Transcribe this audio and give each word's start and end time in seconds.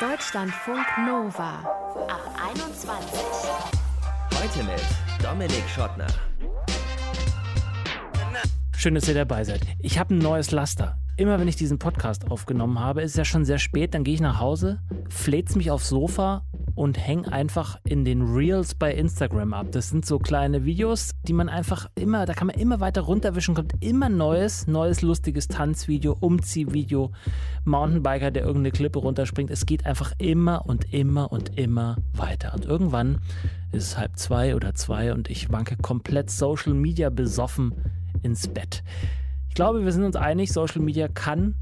Deutschlandfunk 0.00 0.86
Nova 1.08 1.58
ab 2.06 2.22
21. 2.52 3.20
Heute 4.32 4.62
mit 4.62 4.80
Dominik 5.20 5.68
Schottner. 5.68 6.06
Schön, 8.76 8.94
dass 8.94 9.08
ihr 9.08 9.14
dabei 9.14 9.42
seid. 9.42 9.62
Ich 9.80 9.98
habe 9.98 10.14
ein 10.14 10.18
neues 10.18 10.52
Laster. 10.52 10.96
Immer 11.16 11.40
wenn 11.40 11.48
ich 11.48 11.56
diesen 11.56 11.80
Podcast 11.80 12.30
aufgenommen 12.30 12.78
habe, 12.78 13.02
ist 13.02 13.10
es 13.12 13.16
ja 13.16 13.24
schon 13.24 13.44
sehr 13.44 13.58
spät, 13.58 13.92
dann 13.92 14.04
gehe 14.04 14.14
ich 14.14 14.20
nach 14.20 14.38
Hause, 14.38 14.80
flät's 15.08 15.56
mich 15.56 15.72
aufs 15.72 15.88
Sofa 15.88 16.44
und 16.78 16.96
hänge 16.96 17.32
einfach 17.32 17.76
in 17.82 18.04
den 18.04 18.22
Reels 18.22 18.76
bei 18.76 18.94
Instagram 18.94 19.52
ab. 19.52 19.66
Das 19.72 19.90
sind 19.90 20.06
so 20.06 20.20
kleine 20.20 20.64
Videos, 20.64 21.10
die 21.24 21.32
man 21.32 21.48
einfach 21.48 21.90
immer, 21.96 22.24
da 22.24 22.34
kann 22.34 22.46
man 22.46 22.56
immer 22.56 22.78
weiter 22.78 23.00
runterwischen, 23.00 23.56
kommt 23.56 23.72
immer 23.80 24.08
neues, 24.08 24.68
neues 24.68 25.02
lustiges 25.02 25.48
Tanzvideo, 25.48 26.16
Umziehvideo, 26.20 27.10
Mountainbiker, 27.64 28.30
der 28.30 28.44
irgendeine 28.44 28.70
Klippe 28.70 29.00
runterspringt. 29.00 29.50
Es 29.50 29.66
geht 29.66 29.86
einfach 29.86 30.12
immer 30.18 30.66
und 30.66 30.94
immer 30.94 31.32
und 31.32 31.58
immer 31.58 31.96
weiter. 32.12 32.54
Und 32.54 32.64
irgendwann 32.64 33.18
ist 33.72 33.82
es 33.84 33.98
halb 33.98 34.16
zwei 34.16 34.54
oder 34.54 34.72
zwei 34.74 35.12
und 35.12 35.28
ich 35.28 35.50
wanke 35.50 35.76
komplett 35.76 36.30
Social 36.30 36.74
Media 36.74 37.10
besoffen 37.10 37.74
ins 38.22 38.46
Bett. 38.46 38.84
Ich 39.48 39.56
glaube, 39.56 39.84
wir 39.84 39.90
sind 39.90 40.04
uns 40.04 40.14
einig, 40.14 40.52
Social 40.52 40.80
Media 40.80 41.08
kann 41.08 41.56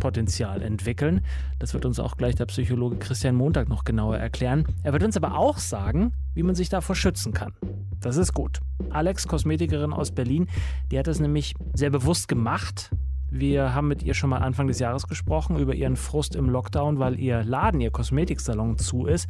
Suchtpotenzial 0.00 0.62
entwickeln. 0.62 1.20
Das 1.58 1.74
wird 1.74 1.84
uns 1.84 2.00
auch 2.00 2.16
gleich 2.16 2.34
der 2.34 2.46
Psychologe 2.46 2.96
Christian 2.96 3.34
Montag 3.34 3.68
noch 3.68 3.84
genauer 3.84 4.16
erklären. 4.16 4.64
Er 4.82 4.92
wird 4.92 5.02
uns 5.02 5.16
aber 5.16 5.36
auch 5.36 5.58
sagen, 5.58 6.12
wie 6.34 6.42
man 6.42 6.54
sich 6.54 6.70
davor 6.70 6.96
schützen 6.96 7.34
kann. 7.34 7.52
Das 8.00 8.16
ist 8.16 8.32
gut. 8.32 8.60
Alex, 8.88 9.28
Kosmetikerin 9.28 9.92
aus 9.92 10.10
Berlin, 10.10 10.48
die 10.90 10.98
hat 10.98 11.06
das 11.06 11.20
nämlich 11.20 11.54
sehr 11.74 11.90
bewusst 11.90 12.28
gemacht. 12.28 12.90
Wir 13.30 13.74
haben 13.74 13.88
mit 13.88 14.02
ihr 14.02 14.14
schon 14.14 14.30
mal 14.30 14.38
Anfang 14.38 14.66
des 14.68 14.78
Jahres 14.78 15.06
gesprochen 15.06 15.58
über 15.58 15.74
ihren 15.74 15.96
Frust 15.96 16.34
im 16.34 16.48
Lockdown, 16.48 16.98
weil 16.98 17.20
ihr 17.20 17.44
Laden, 17.44 17.80
ihr 17.80 17.90
Kosmetiksalon 17.90 18.78
zu 18.78 19.06
ist. 19.06 19.28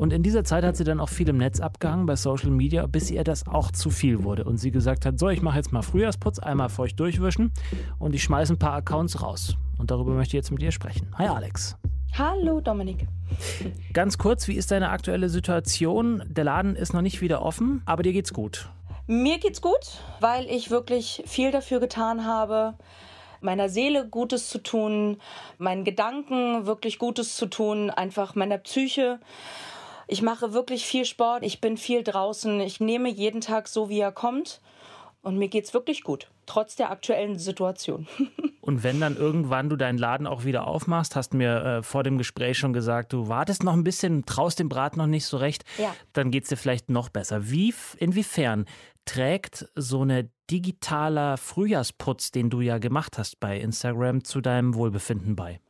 Und 0.00 0.14
in 0.14 0.22
dieser 0.22 0.44
Zeit 0.44 0.64
hat 0.64 0.78
sie 0.78 0.84
dann 0.84 0.98
auch 0.98 1.10
viel 1.10 1.28
im 1.28 1.36
Netz 1.36 1.60
abgehangen 1.60 2.06
bei 2.06 2.16
Social 2.16 2.48
Media, 2.48 2.86
bis 2.86 3.10
ihr 3.10 3.22
das 3.22 3.46
auch 3.46 3.70
zu 3.70 3.90
viel 3.90 4.24
wurde. 4.24 4.44
Und 4.44 4.56
sie 4.56 4.70
gesagt 4.70 5.04
hat, 5.04 5.18
so, 5.18 5.28
ich 5.28 5.42
mache 5.42 5.58
jetzt 5.58 5.72
mal 5.72 5.82
Frühjahrsputz, 5.82 6.38
einmal 6.38 6.70
feucht 6.70 6.98
durchwischen 6.98 7.52
und 7.98 8.14
ich 8.14 8.22
schmeiße 8.22 8.54
ein 8.54 8.58
paar 8.58 8.72
Accounts 8.72 9.20
raus. 9.20 9.58
Und 9.76 9.90
darüber 9.90 10.12
möchte 10.12 10.30
ich 10.30 10.40
jetzt 10.40 10.52
mit 10.52 10.62
dir 10.62 10.72
sprechen. 10.72 11.14
Hi 11.18 11.26
Alex. 11.26 11.76
Hallo 12.16 12.62
Dominik. 12.62 13.08
Ganz 13.92 14.16
kurz, 14.16 14.48
wie 14.48 14.54
ist 14.54 14.70
deine 14.70 14.88
aktuelle 14.88 15.28
Situation? 15.28 16.24
Der 16.26 16.44
Laden 16.44 16.76
ist 16.76 16.94
noch 16.94 17.02
nicht 17.02 17.20
wieder 17.20 17.42
offen, 17.42 17.82
aber 17.84 18.02
dir 18.02 18.14
geht's 18.14 18.32
gut. 18.32 18.70
Mir 19.06 19.38
geht's 19.38 19.60
gut, 19.60 20.00
weil 20.18 20.46
ich 20.46 20.70
wirklich 20.70 21.22
viel 21.26 21.50
dafür 21.50 21.78
getan 21.78 22.24
habe, 22.24 22.72
meiner 23.42 23.68
Seele 23.68 24.08
Gutes 24.08 24.48
zu 24.48 24.62
tun, 24.62 25.18
meinen 25.58 25.84
Gedanken 25.84 26.64
wirklich 26.64 26.98
Gutes 26.98 27.36
zu 27.36 27.44
tun, 27.44 27.90
einfach 27.90 28.34
meiner 28.34 28.56
Psyche. 28.56 29.20
Ich 30.12 30.22
mache 30.22 30.52
wirklich 30.52 30.86
viel 30.86 31.04
Sport, 31.04 31.44
ich 31.44 31.60
bin 31.60 31.76
viel 31.76 32.02
draußen, 32.02 32.58
ich 32.60 32.80
nehme 32.80 33.08
jeden 33.08 33.40
Tag 33.40 33.68
so, 33.68 33.88
wie 33.88 34.00
er 34.00 34.10
kommt. 34.10 34.60
Und 35.22 35.36
mir 35.38 35.46
geht's 35.48 35.72
wirklich 35.72 36.02
gut, 36.02 36.28
trotz 36.46 36.74
der 36.74 36.90
aktuellen 36.90 37.38
Situation. 37.38 38.08
Und 38.60 38.82
wenn 38.82 39.00
dann 39.00 39.16
irgendwann 39.16 39.68
du 39.68 39.76
deinen 39.76 39.98
Laden 39.98 40.26
auch 40.26 40.44
wieder 40.44 40.66
aufmachst, 40.66 41.14
hast 41.14 41.32
mir 41.32 41.64
äh, 41.64 41.82
vor 41.84 42.02
dem 42.02 42.18
Gespräch 42.18 42.58
schon 42.58 42.72
gesagt, 42.72 43.12
du 43.12 43.28
wartest 43.28 43.62
noch 43.62 43.74
ein 43.74 43.84
bisschen, 43.84 44.26
traust 44.26 44.58
dem 44.58 44.68
Brat 44.68 44.96
noch 44.96 45.06
nicht 45.06 45.26
so 45.26 45.36
recht, 45.36 45.64
Ja. 45.78 45.94
dann 46.12 46.32
geht's 46.32 46.48
dir 46.48 46.56
vielleicht 46.56 46.88
noch 46.88 47.08
besser. 47.08 47.48
Wie, 47.50 47.72
inwiefern 47.98 48.64
trägt 49.04 49.68
so 49.76 50.02
eine 50.02 50.28
digitaler 50.50 51.36
Frühjahrsputz, 51.36 52.32
den 52.32 52.50
du 52.50 52.60
ja 52.62 52.78
gemacht 52.78 53.16
hast 53.16 53.38
bei 53.38 53.58
Instagram, 53.60 54.24
zu 54.24 54.40
deinem 54.40 54.74
Wohlbefinden 54.74 55.36
bei? 55.36 55.60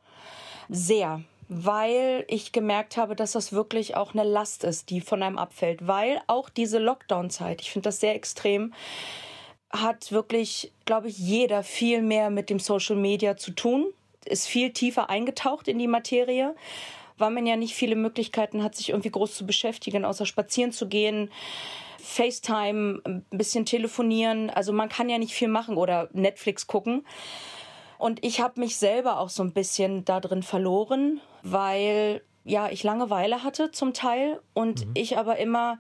Sehr, 0.71 1.23
weil 1.53 2.25
ich 2.29 2.53
gemerkt 2.53 2.97
habe, 2.97 3.17
dass 3.17 3.33
das 3.33 3.53
wirklich 3.53 3.97
auch 3.97 4.15
eine 4.15 4.23
Last 4.23 4.63
ist, 4.63 4.89
die 4.89 5.01
von 5.01 5.21
einem 5.21 5.37
abfällt. 5.37 5.85
Weil 5.89 6.23
auch 6.29 6.49
diese 6.49 6.79
Lockdown-Zeit, 6.79 7.61
ich 7.61 7.73
finde 7.73 7.89
das 7.89 7.99
sehr 7.99 8.15
extrem, 8.15 8.73
hat 9.69 10.13
wirklich, 10.13 10.71
glaube 10.85 11.09
ich, 11.09 11.19
jeder 11.19 11.65
viel 11.65 12.03
mehr 12.03 12.31
mit 12.31 12.51
dem 12.51 12.61
Social 12.61 12.95
Media 12.95 13.37
zu 13.37 13.51
tun, 13.51 13.87
ist 14.25 14.47
viel 14.47 14.73
tiefer 14.73 15.11
eingetaucht 15.11 15.67
in 15.67 15.81
die 15.81 15.89
Materie, 15.89 16.55
weil 17.19 17.31
man 17.31 17.47
ja 17.47 17.57
nicht 17.57 17.75
viele 17.75 17.97
Möglichkeiten 17.97 18.63
hat, 18.63 18.77
sich 18.77 18.91
irgendwie 18.91 19.11
groß 19.11 19.35
zu 19.35 19.45
beschäftigen, 19.45 20.05
außer 20.05 20.27
spazieren 20.27 20.71
zu 20.71 20.87
gehen. 20.87 21.33
FaceTime, 21.99 23.03
ein 23.05 23.25
bisschen 23.31 23.67
telefonieren. 23.67 24.51
Also 24.51 24.73
man 24.73 24.89
kann 24.89 25.09
ja 25.09 25.19
nicht 25.19 25.35
viel 25.35 25.49
machen 25.49 25.77
oder 25.77 26.09
Netflix 26.13 26.69
gucken. 26.69 27.05
Und 27.99 28.25
ich 28.25 28.41
habe 28.41 28.61
mich 28.61 28.77
selber 28.77 29.19
auch 29.19 29.31
so 29.31 29.43
ein 29.43 29.53
bisschen 29.53 30.05
da 30.05 30.21
drin 30.21 30.45
verloren, 30.45 31.21
weil 31.43 32.23
ja, 32.45 32.69
ich 32.71 32.83
Langeweile 32.83 33.45
hatte 33.45 33.71
zum 33.71 33.93
Teil 33.93 34.41
und 34.55 34.87
ich 34.95 35.19
aber 35.19 35.39
immer, 35.39 35.79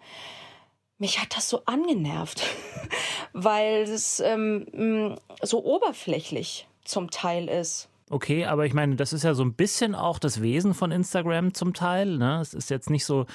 mich 0.98 1.20
hat 1.20 1.36
das 1.36 1.48
so 1.48 1.62
angenervt, 1.64 2.42
weil 3.32 3.82
es 3.82 4.20
ähm, 4.20 4.66
mh, 4.72 5.16
so 5.42 5.64
oberflächlich 5.64 6.68
zum 6.84 7.10
Teil 7.10 7.48
ist. 7.48 7.88
Okay, 8.10 8.44
aber 8.44 8.66
ich 8.66 8.74
meine, 8.74 8.96
das 8.96 9.12
ist 9.12 9.22
ja 9.22 9.34
so 9.34 9.44
ein 9.44 9.54
bisschen 9.54 9.94
auch 9.94 10.18
das 10.18 10.42
Wesen 10.42 10.74
von 10.74 10.90
Instagram 10.90 11.54
zum 11.54 11.74
Teil. 11.74 12.18
Ne? 12.18 12.40
Es 12.40 12.54
ist 12.54 12.68
jetzt 12.68 12.90
nicht 12.90 13.04
so 13.04 13.26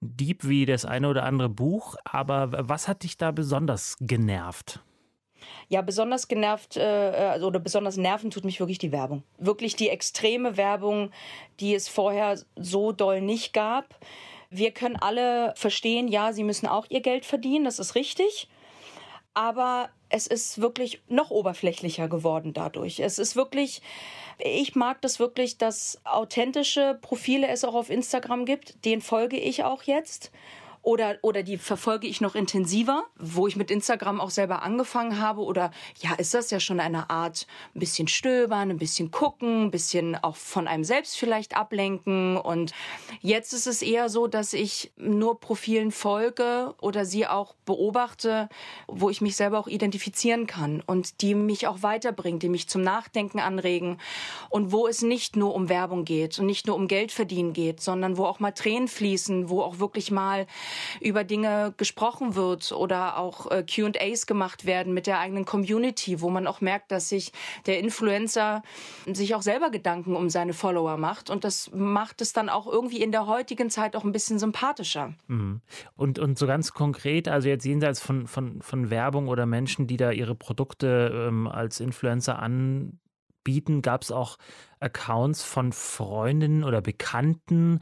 deep 0.00 0.46
wie 0.46 0.66
das 0.66 0.84
eine 0.84 1.08
oder 1.08 1.24
andere 1.24 1.48
Buch, 1.48 1.96
aber 2.04 2.68
was 2.68 2.86
hat 2.86 3.02
dich 3.02 3.18
da 3.18 3.32
besonders 3.32 3.96
genervt? 4.00 4.80
Ja, 5.68 5.82
besonders 5.82 6.28
genervt 6.28 6.76
äh, 6.76 6.80
also, 6.82 7.46
oder 7.46 7.60
besonders 7.60 7.96
nerven 7.96 8.30
tut 8.30 8.44
mich 8.44 8.60
wirklich 8.60 8.78
die 8.78 8.92
Werbung. 8.92 9.22
Wirklich 9.38 9.76
die 9.76 9.88
extreme 9.88 10.56
Werbung, 10.56 11.10
die 11.60 11.74
es 11.74 11.88
vorher 11.88 12.38
so 12.56 12.92
doll 12.92 13.20
nicht 13.20 13.52
gab. 13.52 13.98
Wir 14.50 14.72
können 14.72 14.96
alle 14.96 15.54
verstehen, 15.56 16.08
ja, 16.08 16.32
sie 16.32 16.44
müssen 16.44 16.66
auch 16.66 16.86
ihr 16.88 17.00
Geld 17.00 17.24
verdienen, 17.24 17.64
das 17.64 17.78
ist 17.78 17.94
richtig. 17.94 18.48
Aber 19.32 19.90
es 20.08 20.26
ist 20.26 20.60
wirklich 20.60 21.00
noch 21.08 21.30
oberflächlicher 21.30 22.08
geworden 22.08 22.52
dadurch. 22.52 22.98
Es 22.98 23.18
ist 23.18 23.36
wirklich, 23.36 23.80
ich 24.38 24.74
mag 24.74 25.00
das 25.02 25.20
wirklich, 25.20 25.56
dass 25.56 26.00
authentische 26.04 26.98
Profile 27.00 27.46
es 27.46 27.64
auch 27.64 27.74
auf 27.74 27.90
Instagram 27.90 28.44
gibt. 28.44 28.84
Den 28.84 29.00
folge 29.00 29.38
ich 29.38 29.62
auch 29.62 29.84
jetzt. 29.84 30.32
Oder, 30.82 31.18
oder 31.22 31.42
die 31.42 31.58
verfolge 31.58 32.06
ich 32.06 32.22
noch 32.22 32.34
intensiver, 32.34 33.04
wo 33.18 33.46
ich 33.46 33.56
mit 33.56 33.70
Instagram 33.70 34.20
auch 34.20 34.30
selber 34.30 34.62
angefangen 34.62 35.20
habe. 35.20 35.42
Oder 35.42 35.70
ja, 36.00 36.14
ist 36.14 36.32
das 36.32 36.50
ja 36.50 36.58
schon 36.58 36.80
eine 36.80 37.10
Art, 37.10 37.46
ein 37.74 37.80
bisschen 37.80 38.08
stöbern, 38.08 38.70
ein 38.70 38.78
bisschen 38.78 39.10
gucken, 39.10 39.64
ein 39.64 39.70
bisschen 39.70 40.16
auch 40.16 40.36
von 40.36 40.66
einem 40.66 40.84
selbst 40.84 41.18
vielleicht 41.18 41.54
ablenken. 41.54 42.38
Und 42.38 42.72
jetzt 43.20 43.52
ist 43.52 43.66
es 43.66 43.82
eher 43.82 44.08
so, 44.08 44.26
dass 44.26 44.54
ich 44.54 44.92
nur 44.96 45.38
Profilen 45.38 45.90
folge 45.90 46.74
oder 46.80 47.04
sie 47.04 47.26
auch 47.26 47.54
beobachte, 47.66 48.48
wo 48.88 49.10
ich 49.10 49.20
mich 49.20 49.36
selber 49.36 49.58
auch 49.58 49.68
identifizieren 49.68 50.46
kann 50.46 50.82
und 50.86 51.20
die 51.20 51.34
mich 51.34 51.66
auch 51.66 51.82
weiterbringen, 51.82 52.40
die 52.40 52.48
mich 52.48 52.68
zum 52.68 52.80
Nachdenken 52.82 53.38
anregen 53.38 53.98
und 54.48 54.72
wo 54.72 54.86
es 54.86 55.02
nicht 55.02 55.36
nur 55.36 55.54
um 55.54 55.68
Werbung 55.68 56.06
geht 56.06 56.38
und 56.38 56.46
nicht 56.46 56.66
nur 56.66 56.76
um 56.76 56.88
Geld 56.88 57.12
verdienen 57.12 57.52
geht, 57.52 57.80
sondern 57.80 58.16
wo 58.16 58.24
auch 58.24 58.40
mal 58.40 58.52
Tränen 58.52 58.88
fließen, 58.88 59.50
wo 59.50 59.62
auch 59.62 59.78
wirklich 59.78 60.10
mal 60.10 60.46
über 61.00 61.24
Dinge 61.24 61.74
gesprochen 61.76 62.34
wird 62.34 62.72
oder 62.72 63.18
auch 63.18 63.50
äh, 63.50 63.64
Q&As 63.64 64.26
gemacht 64.26 64.66
werden 64.66 64.94
mit 64.94 65.06
der 65.06 65.18
eigenen 65.18 65.44
Community, 65.44 66.20
wo 66.20 66.30
man 66.30 66.46
auch 66.46 66.60
merkt, 66.60 66.90
dass 66.90 67.08
sich 67.08 67.32
der 67.66 67.78
Influencer 67.78 68.62
sich 69.06 69.34
auch 69.34 69.42
selber 69.42 69.70
Gedanken 69.70 70.16
um 70.16 70.30
seine 70.30 70.52
Follower 70.52 70.96
macht 70.96 71.30
und 71.30 71.44
das 71.44 71.70
macht 71.72 72.20
es 72.20 72.32
dann 72.32 72.48
auch 72.48 72.66
irgendwie 72.66 73.02
in 73.02 73.12
der 73.12 73.26
heutigen 73.26 73.70
Zeit 73.70 73.96
auch 73.96 74.04
ein 74.04 74.12
bisschen 74.12 74.38
sympathischer. 74.38 75.14
Und, 75.96 76.18
und 76.18 76.38
so 76.38 76.46
ganz 76.46 76.72
konkret, 76.72 77.28
also 77.28 77.48
jetzt 77.48 77.64
jenseits 77.64 78.00
von, 78.00 78.26
von, 78.26 78.62
von 78.62 78.90
Werbung 78.90 79.28
oder 79.28 79.46
Menschen, 79.46 79.86
die 79.86 79.96
da 79.96 80.10
ihre 80.10 80.34
Produkte 80.34 81.26
ähm, 81.28 81.46
als 81.46 81.80
Influencer 81.80 82.38
anbieten, 82.38 83.82
gab 83.82 84.02
es 84.02 84.10
auch 84.10 84.36
Accounts 84.80 85.42
von 85.42 85.72
Freundinnen 85.72 86.64
oder 86.64 86.80
Bekannten, 86.80 87.80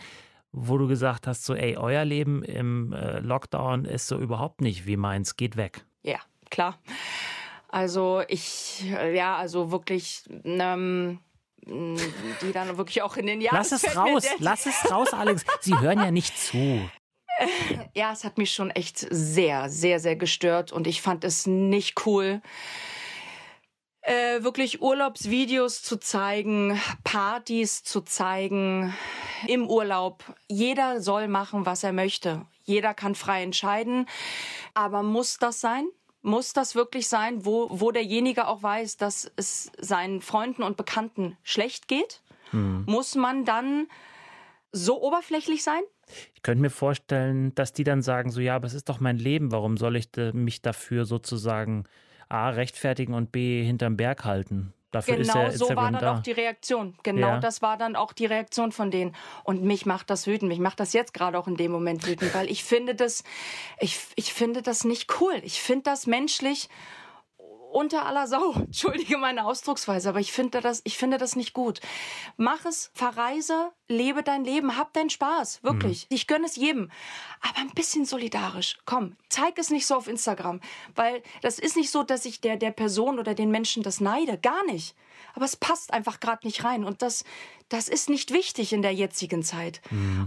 wo 0.53 0.79
du 0.79 0.89
gesagt 0.89 1.27
hast, 1.27 1.45
so, 1.45 1.55
ey, 1.55 1.77
euer 1.77 2.05
Leben 2.05 2.43
im 2.43 2.93
äh, 2.93 3.21
Lockdown 3.21 3.85
ist 3.85 4.07
so 4.07 4.19
überhaupt 4.19 4.61
nicht 4.61 4.87
wie 4.87 4.97
meins, 4.97 5.37
geht 5.37 5.57
weg. 5.57 5.85
Ja, 6.03 6.21
klar. 6.51 6.79
Also 7.69 8.23
ich, 8.29 8.85
äh, 8.91 9.15
ja, 9.15 9.37
also 9.37 9.71
wirklich, 9.71 10.23
ähm, 10.45 11.21
die 11.67 12.53
dann 12.53 12.79
wirklich 12.79 13.03
auch 13.03 13.17
in 13.17 13.27
den 13.27 13.41
Jahren. 13.41 13.57
Lass 13.57 13.73
es 13.73 13.95
raus, 13.95 14.25
lass 14.39 14.67
es 14.67 14.91
raus, 14.91 15.13
Alex. 15.13 15.45
Sie 15.61 15.79
hören 15.79 15.99
ja 15.99 16.11
nicht 16.11 16.37
zu. 16.39 16.89
Ja, 17.95 18.13
es 18.13 18.25
hat 18.25 18.39
mich 18.39 18.53
schon 18.53 18.71
echt 18.71 18.99
sehr, 18.99 19.69
sehr, 19.69 20.01
sehr 20.01 20.17
gestört 20.17 20.73
und 20.73 20.87
ich 20.87 21.03
fand 21.03 21.25
es 21.25 21.47
nicht 21.47 22.07
cool. 22.07 22.41
Äh, 24.01 24.43
wirklich 24.43 24.81
Urlaubsvideos 24.81 25.83
zu 25.83 25.99
zeigen, 25.99 26.81
Partys 27.05 27.85
zu 27.85 28.01
zeigen 28.01 28.95
im 29.47 29.69
Urlaub. 29.69 30.25
Jeder 30.49 31.01
soll 31.01 31.29
machen, 31.29 31.67
was 31.67 31.85
er 31.85 31.93
möchte. 31.93 32.45
Jeder 32.65 32.95
kann 32.95 33.15
frei 33.15 33.43
entscheiden. 33.43 34.07
Aber 34.75 35.03
muss 35.03 35.39
das 35.39 35.61
sein? 35.61 35.87
Muss 36.23 36.53
das 36.53 36.75
wirklich 36.75 37.09
sein, 37.09 37.45
wo, 37.45 37.69
wo 37.71 37.91
derjenige 37.93 38.49
auch 38.49 38.63
weiß, 38.63 38.97
dass 38.97 39.31
es 39.37 39.71
seinen 39.79 40.21
Freunden 40.21 40.63
und 40.63 40.77
Bekannten 40.77 41.37
schlecht 41.43 41.89
geht? 41.89 42.23
Muss 42.87 43.15
man 43.15 43.45
dann 43.45 43.89
so 44.73 45.03
oberflächlich 45.03 45.63
sein? 45.63 45.83
Ich 46.35 46.43
könnte 46.43 46.63
mir 46.63 46.71
vorstellen, 46.71 47.55
dass 47.55 47.73
die 47.73 47.85
dann 47.85 48.03
sagen, 48.03 48.31
so 48.31 48.41
ja, 48.41 48.57
aber 48.57 48.67
es 48.67 48.75
ist 48.75 48.89
doch 48.89 49.01
mein 49.01 49.19
Leben, 49.19 49.53
warum 49.53 49.77
soll 49.77 49.97
ich 49.97 50.09
mich 50.33 50.63
dafür 50.63 51.05
sozusagen 51.05 51.85
A 52.29 52.49
rechtfertigen 52.51 53.15
und 53.15 53.33
B 53.33 53.63
hinterm 53.63 53.97
Berg 53.97 54.25
halten? 54.25 54.73
Dafür 54.91 55.17
genau 55.17 55.47
ist 55.47 55.61
ja 55.61 55.67
so 55.67 55.77
war 55.77 55.91
dann 55.91 56.01
da. 56.01 56.15
auch 56.15 56.21
die 56.21 56.33
Reaktion. 56.33 56.97
Genau 57.03 57.29
Ja. 57.29 57.41
das 57.41 57.61
war 57.61 57.77
dann 57.77 57.95
auch 57.95 58.13
die 58.15 58.25
Reaktion 58.25 58.73
von 58.73 58.91
denen. 58.91 59.15
Und 59.45 59.63
mich 59.63 59.85
macht 59.85 60.09
das 60.09 60.27
wütend. 60.27 60.49
Mich 60.49 60.61
macht 60.61 60.81
das 60.81 60.95
jetzt 60.95 61.13
gerade 61.13 61.39
auch 61.39 61.47
in 61.47 61.57
dem 61.57 61.71
Moment 61.71 62.07
wütend, 62.07 62.35
weil 62.35 62.51
ich 62.51 62.65
finde 62.65 62.95
das, 62.95 63.23
ich, 63.81 63.99
ich 64.17 64.33
finde 64.33 64.63
das 64.63 64.85
nicht 64.85 65.21
cool. 65.21 65.35
Ich 65.43 65.61
finde 65.61 65.83
das 65.85 66.07
menschlich 66.07 66.69
unter 67.79 68.07
aller 68.07 68.27
Sau. 68.27 68.53
Entschuldige 68.57 69.17
meine 69.19 69.45
Ausdrucksweise, 69.45 70.09
aber 70.09 70.21
ich 70.21 70.33
finde 70.33 70.61
das, 70.61 70.81
ich 70.85 70.99
finde 70.99 71.17
das 71.17 71.37
nicht 71.37 71.53
gut. 71.53 71.81
Mach 72.37 72.65
es, 72.65 72.91
verreise, 72.95 73.71
lebe 73.87 74.23
dein 74.23 74.45
Leben, 74.45 74.77
hab 74.77 74.93
deinen 74.93 75.11
Spaß, 75.11 75.63
wirklich. 75.63 76.07
Ich 76.11 76.27
gönne 76.27 76.47
es 76.47 76.57
jedem. 76.57 76.91
Aber 77.41 77.59
ein 77.61 77.71
bisschen 77.71 78.05
solidarisch. 78.05 78.79
Komm, 78.85 79.17
zeig 79.29 79.59
es 79.59 79.71
nicht 79.71 79.87
so 79.87 79.95
auf 79.95 80.09
Instagram, 80.09 80.61
weil 80.95 81.23
das 81.41 81.59
ist 81.59 81.77
nicht 81.77 81.91
so, 81.91 82.03
dass 82.03 82.25
ich 82.25 82.41
der, 82.41 82.57
der 82.57 82.73
Person 82.73 83.19
oder 83.19 83.35
den 83.35 83.51
Menschen 83.51 83.83
das 83.83 84.01
neide. 84.01 84.39
Gar 84.39 84.65
nicht. 84.65 84.95
Aber 85.35 85.45
es 85.45 85.57
passt 85.57 85.93
einfach 85.93 86.21
gerade 86.21 86.47
nicht 86.47 86.65
rein. 86.65 86.85
Und 86.85 87.03
das, 87.03 87.25
das 87.69 87.89
ist 87.89 88.09
nicht 88.09 88.33
wichtig 88.33 88.73
in 88.73 88.83
der 88.83 88.93
jetzigen 88.93 89.43
Zeit. 89.43 89.81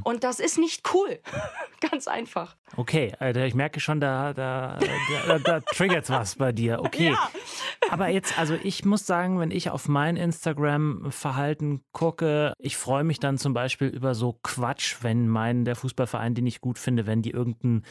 Und 0.04 0.24
das 0.24 0.40
ist 0.40 0.58
nicht 0.58 0.94
cool. 0.94 1.20
Ganz 1.92 2.08
einfach. 2.08 2.56
Okay, 2.78 3.14
Alter, 3.20 3.46
ich 3.46 3.56
merke 3.56 3.80
schon, 3.80 4.00
da, 4.00 4.34
da, 4.34 4.80
da, 5.28 5.40
da 5.40 5.60
triggert 5.60 6.10
was 6.10 6.36
bei 6.36 6.52
dir. 6.52 6.80
Okay. 6.82 7.16
Aber 7.90 8.08
jetzt, 8.08 8.38
also 8.38 8.58
ich 8.64 8.86
muss 8.86 9.06
sagen, 9.06 9.40
wenn 9.40 9.52
ich 9.52 9.70
auf 9.70 9.88
mein 9.88 10.16
Instagram-Verhalten 10.16 11.84
gucke, 11.92 12.54
ich 12.60 12.78
freue 12.78 13.04
mich 13.04 13.20
dann 13.20 13.38
zum 13.38 13.54
Beispiel 13.54 13.88
über 13.88 14.16
so 14.16 14.40
Quatsch, 14.44 14.98
wenn 15.02 15.28
mein, 15.28 15.66
der 15.66 15.76
Fußballverein, 15.76 16.36
den 16.36 16.48
ich 16.48 16.62
gut 16.62 16.80
finde, 16.80 17.08
wenn 17.08 17.22
die 17.22 17.32
irgendeinen 17.32 17.84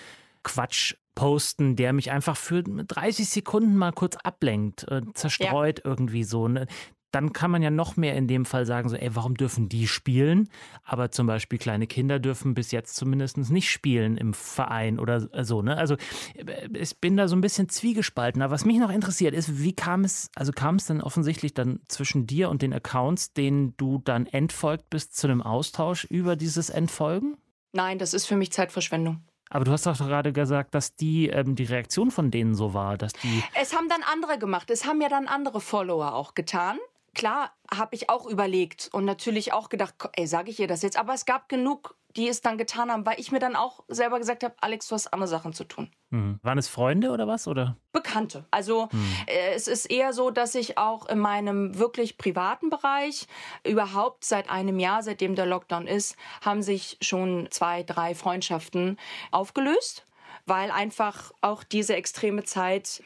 Quatsch 0.43 0.94
posten, 1.21 1.77
der 1.77 1.93
mich 1.93 2.11
einfach 2.11 2.35
für 2.35 2.63
30 2.63 3.29
Sekunden 3.29 3.77
mal 3.77 3.93
kurz 3.93 4.17
ablenkt, 4.17 4.91
äh, 4.91 5.03
zerstreut 5.13 5.83
irgendwie 5.85 6.25
so. 6.25 6.49
Ne? 6.49 6.67
Dann 7.11 7.35
kann 7.35 7.51
man 7.51 7.61
ja 7.61 7.69
noch 7.69 7.99
mehr 7.99 8.15
in 8.17 8.27
dem 8.27 8.47
Fall 8.47 8.65
sagen, 8.65 8.89
so, 8.89 8.97
ey, 8.97 9.15
warum 9.15 9.35
dürfen 9.35 9.69
die 9.69 9.87
spielen? 9.87 10.49
Aber 10.83 11.11
zum 11.11 11.27
Beispiel 11.27 11.59
kleine 11.59 11.87
Kinder 11.87 12.21
dürfen 12.21 12.55
bis 12.55 12.71
jetzt 12.71 12.97
zumindest 12.97 13.37
nicht 13.37 13.71
spielen 13.71 14.17
im 14.17 14.33
Verein 14.33 14.99
oder 14.99 15.29
so. 15.45 15.61
Ne? 15.61 15.77
Also 15.77 15.97
äh, 16.37 16.69
ich 16.73 16.99
bin 17.01 17.19
da 17.19 17.29
so 17.29 17.37
ein 17.37 17.43
bisschen 17.43 17.69
zwiegespalten. 17.69 18.41
Aber 18.41 18.55
was 18.55 18.65
mich 18.65 18.79
noch 18.79 18.91
interessiert 18.91 19.35
ist, 19.35 19.63
wie 19.63 19.75
kam 19.75 20.05
es, 20.05 20.31
also 20.37 20.53
kam 20.53 20.77
es 20.77 20.87
dann 20.87 21.03
offensichtlich 21.03 21.53
dann 21.53 21.81
zwischen 21.89 22.27
dir 22.27 22.49
und 22.49 22.63
den 22.63 22.73
Accounts, 22.73 23.35
denen 23.35 23.77
du 23.77 24.01
dann 24.03 24.25
entfolgt 24.25 24.89
bist, 24.89 25.19
zu 25.19 25.27
einem 25.27 25.43
Austausch 25.43 26.05
über 26.05 26.35
dieses 26.35 26.71
Entfolgen? 26.71 27.37
Nein, 27.73 27.99
das 27.99 28.15
ist 28.15 28.25
für 28.25 28.37
mich 28.37 28.53
Zeitverschwendung. 28.53 29.23
Aber 29.50 29.64
du 29.64 29.73
hast 29.73 29.85
doch 29.85 29.99
gerade 29.99 30.32
gesagt, 30.32 30.75
dass 30.75 30.94
die, 30.94 31.29
ähm, 31.29 31.56
die 31.56 31.64
Reaktion 31.64 32.12
von 32.12 32.31
denen 32.31 32.55
so 32.55 32.73
war, 32.73 32.97
dass 32.97 33.12
die. 33.12 33.43
Es 33.61 33.76
haben 33.76 33.88
dann 33.88 34.02
andere 34.02 34.38
gemacht. 34.38 34.70
Es 34.70 34.87
haben 34.87 35.00
ja 35.00 35.08
dann 35.08 35.26
andere 35.26 35.61
Follower 35.61 36.14
auch 36.14 36.35
getan. 36.35 36.79
Klar, 37.15 37.53
habe 37.73 37.95
ich 37.95 38.09
auch 38.09 38.27
überlegt 38.27 38.89
und 38.93 39.05
natürlich 39.05 39.53
auch 39.53 39.69
gedacht, 39.69 39.95
ey, 40.12 40.27
sage 40.27 40.51
ich 40.51 40.61
ihr 40.61 40.69
das 40.69 40.83
jetzt? 40.83 40.97
Aber 40.97 41.12
es 41.12 41.25
gab 41.25 41.49
genug, 41.49 41.97
die 42.17 42.29
es 42.29 42.41
dann 42.41 42.59
getan 42.59 42.91
haben, 42.91 43.07
weil 43.07 43.19
ich 43.21 43.33
mir 43.33 43.39
dann 43.39 43.57
auch 43.57 43.85
selber 43.89 44.19
gesagt 44.19 44.43
habe, 44.43 44.55
Alex, 44.61 44.89
du 44.89 44.95
hast 44.95 45.12
andere 45.12 45.29
Sachen 45.29 45.53
zu 45.53 45.65
tun. 45.65 45.91
Hm. 46.11 46.41
Waren 46.43 46.59
es 46.59 46.69
Freunde 46.69 47.11
oder 47.11 47.29
was? 47.29 47.47
Oder? 47.47 47.77
Bekannte. 47.93 48.45
Also 48.51 48.89
äh, 49.27 49.55
es 49.55 49.69
ist 49.69 49.87
eher 49.87 50.12
so, 50.12 50.31
dass 50.31 50.55
ich 50.55 50.79
auch 50.79 51.07
in 51.07 51.19
meinem 51.19 51.79
wirklich 51.79 52.19
privaten 52.19 52.71
Bereich 52.71 53.27
überhaupt 53.65 54.25
seit 54.25 54.51
einem 54.51 54.79
Jahr, 54.79 55.03
seitdem 55.03 55.35
der 55.35 55.47
Lockdown 55.47 55.87
ist, 55.87 56.17
haben 56.45 56.62
sich 56.62 56.99
schon 57.01 57.49
zwei, 57.51 57.83
drei 57.83 58.15
Freundschaften 58.15 58.99
aufgelöst. 59.31 60.07
Weil 60.50 60.73
einfach 60.73 61.31
auch 61.43 61.62
diese 61.62 61.94
extreme 61.94 62.43
Zeit, 62.43 63.05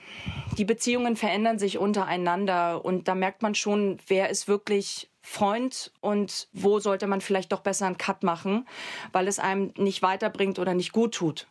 die 0.56 0.64
Beziehungen 0.64 1.14
verändern 1.14 1.58
sich 1.58 1.76
untereinander 1.76 2.82
und 2.82 3.06
da 3.06 3.14
merkt 3.14 3.43
man 3.43 3.55
schon, 3.55 3.99
wer 4.06 4.31
ist 4.31 4.49
wirklich 4.49 5.11
Freund 5.20 5.93
und 6.00 6.49
wo 6.55 6.81
sollte 6.81 7.06
man 7.06 7.20
vielleicht 7.20 7.52
doch 7.52 7.61
besser 7.61 7.85
einen 7.85 7.99
Cut 7.99 8.23
machen, 8.23 8.67
weil 9.12 9.29
es 9.29 9.38
einem 9.38 9.75
nicht 9.76 10.00
weiterbringt 10.00 10.58
oder 10.58 10.73
nicht 10.73 10.93
gut 10.93 11.12
tut. 11.12 11.46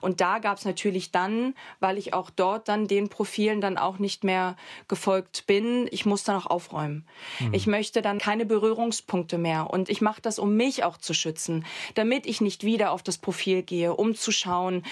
Und 0.00 0.20
da 0.20 0.38
gab 0.38 0.58
es 0.58 0.64
natürlich 0.64 1.10
dann, 1.10 1.54
weil 1.80 1.98
ich 1.98 2.14
auch 2.14 2.30
dort 2.30 2.68
dann 2.68 2.88
den 2.88 3.08
Profilen 3.08 3.60
dann 3.60 3.78
auch 3.78 3.98
nicht 3.98 4.24
mehr 4.24 4.56
gefolgt 4.88 5.46
bin, 5.46 5.88
ich 5.90 6.06
muss 6.06 6.24
dann 6.24 6.36
auch 6.36 6.46
aufräumen. 6.46 7.06
Ich 7.52 7.66
möchte 7.66 8.02
dann 8.02 8.18
keine 8.18 8.46
Berührungspunkte 8.46 9.38
mehr. 9.38 9.70
Und 9.70 9.88
ich 9.88 10.00
mache 10.00 10.22
das, 10.22 10.38
um 10.38 10.56
mich 10.56 10.84
auch 10.84 10.96
zu 10.96 11.14
schützen, 11.14 11.64
damit 11.94 12.26
ich 12.26 12.40
nicht 12.40 12.64
wieder 12.64 12.92
auf 12.92 13.02
das 13.02 13.18
Profil 13.18 13.62
gehe, 13.62 13.94
um 13.94 14.14
zu 14.14 14.32
schauen. 14.32 14.84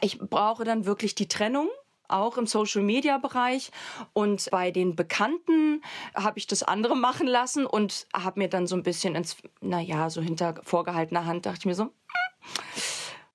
Ich 0.00 0.18
brauche 0.18 0.64
dann 0.64 0.86
wirklich 0.86 1.14
die 1.14 1.28
Trennung 1.28 1.68
auch 2.08 2.36
im 2.36 2.46
Social-Media-Bereich. 2.46 3.70
Und 4.12 4.50
bei 4.50 4.70
den 4.70 4.96
Bekannten 4.96 5.82
habe 6.14 6.38
ich 6.38 6.46
das 6.46 6.62
andere 6.62 6.96
machen 6.96 7.26
lassen 7.26 7.66
und 7.66 8.06
habe 8.14 8.40
mir 8.40 8.48
dann 8.48 8.66
so 8.66 8.76
ein 8.76 8.82
bisschen 8.82 9.14
ins, 9.14 9.36
naja, 9.60 10.10
so 10.10 10.20
hinter 10.20 10.60
vorgehaltener 10.62 11.26
Hand, 11.26 11.46
dachte 11.46 11.60
ich 11.60 11.66
mir 11.66 11.74
so, 11.74 11.90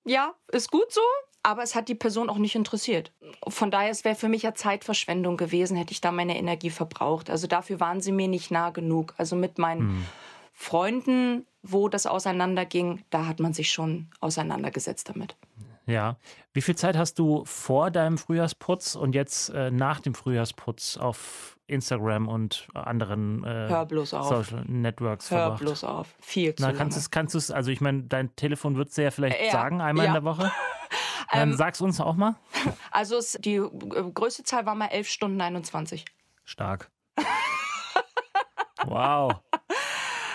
ja, 0.05 0.33
ist 0.51 0.71
gut 0.71 0.91
so, 0.91 1.01
aber 1.43 1.63
es 1.63 1.75
hat 1.75 1.87
die 1.87 1.95
Person 1.95 2.29
auch 2.29 2.37
nicht 2.37 2.55
interessiert. 2.55 3.11
Von 3.47 3.71
daher, 3.71 3.91
es 3.91 4.03
wäre 4.03 4.15
für 4.15 4.29
mich 4.29 4.43
ja 4.43 4.53
Zeitverschwendung 4.53 5.37
gewesen, 5.37 5.77
hätte 5.77 5.91
ich 5.91 6.01
da 6.01 6.11
meine 6.11 6.37
Energie 6.37 6.69
verbraucht. 6.69 7.29
Also 7.29 7.47
dafür 7.47 7.79
waren 7.79 8.01
sie 8.01 8.11
mir 8.11 8.27
nicht 8.27 8.51
nah 8.51 8.71
genug. 8.71 9.13
Also 9.17 9.35
mit 9.35 9.57
meinen 9.57 10.05
Freunden, 10.53 11.47
wo 11.61 11.87
das 11.87 12.05
auseinanderging, 12.05 13.05
da 13.09 13.25
hat 13.25 13.39
man 13.39 13.53
sich 13.53 13.71
schon 13.71 14.09
auseinandergesetzt 14.19 15.09
damit. 15.09 15.35
Ja. 15.85 16.17
Wie 16.53 16.61
viel 16.61 16.75
Zeit 16.75 16.97
hast 16.97 17.17
du 17.17 17.43
vor 17.45 17.91
deinem 17.91 18.17
Frühjahrsputz 18.17 18.95
und 18.95 19.15
jetzt 19.15 19.49
äh, 19.49 19.71
nach 19.71 20.01
dem 20.01 20.13
Frühjahrsputz 20.13 20.97
auf 20.97 21.57
Instagram 21.69 22.27
und 22.27 22.67
anderen 22.73 23.43
äh, 23.43 23.67
Hör 23.69 23.85
bloß 23.85 24.13
auf. 24.13 24.27
Social 24.27 24.63
Networks 24.67 25.29
Hör 25.31 25.37
verbracht? 25.39 25.59
bloß 25.61 25.83
auf. 25.83 26.07
Viel 26.19 26.55
zu 26.55 26.63
Na, 26.63 26.73
kannst 26.73 26.97
du 26.97 26.99
es, 26.99 27.11
kannst 27.11 27.33
du 27.33 27.37
es, 27.37 27.51
also 27.51 27.71
ich 27.71 27.81
meine, 27.81 28.03
dein 28.03 28.35
Telefon 28.35 28.75
würdest 28.75 28.97
du 28.97 29.03
ja 29.03 29.11
vielleicht 29.11 29.39
Ja, 29.43 29.51
sagen, 29.51 29.81
einmal 29.81 30.05
in 30.05 30.13
ja. 30.13 30.19
der 30.19 30.23
Woche. 30.23 30.51
Dann 31.31 31.51
Ähm, 31.51 31.57
sag's 31.57 31.79
uns 31.81 32.01
auch 32.01 32.15
mal. 32.15 32.35
Also 32.91 33.17
es, 33.17 33.33
die 33.39 33.55
äh, 33.55 33.69
größte 34.13 34.43
Zahl 34.43 34.65
war 34.65 34.73
mal 34.75 34.87
11 34.87 35.07
Stunden 35.07 35.39
21. 35.39 36.05
Stark. 36.43 36.89
wow. 38.85 39.33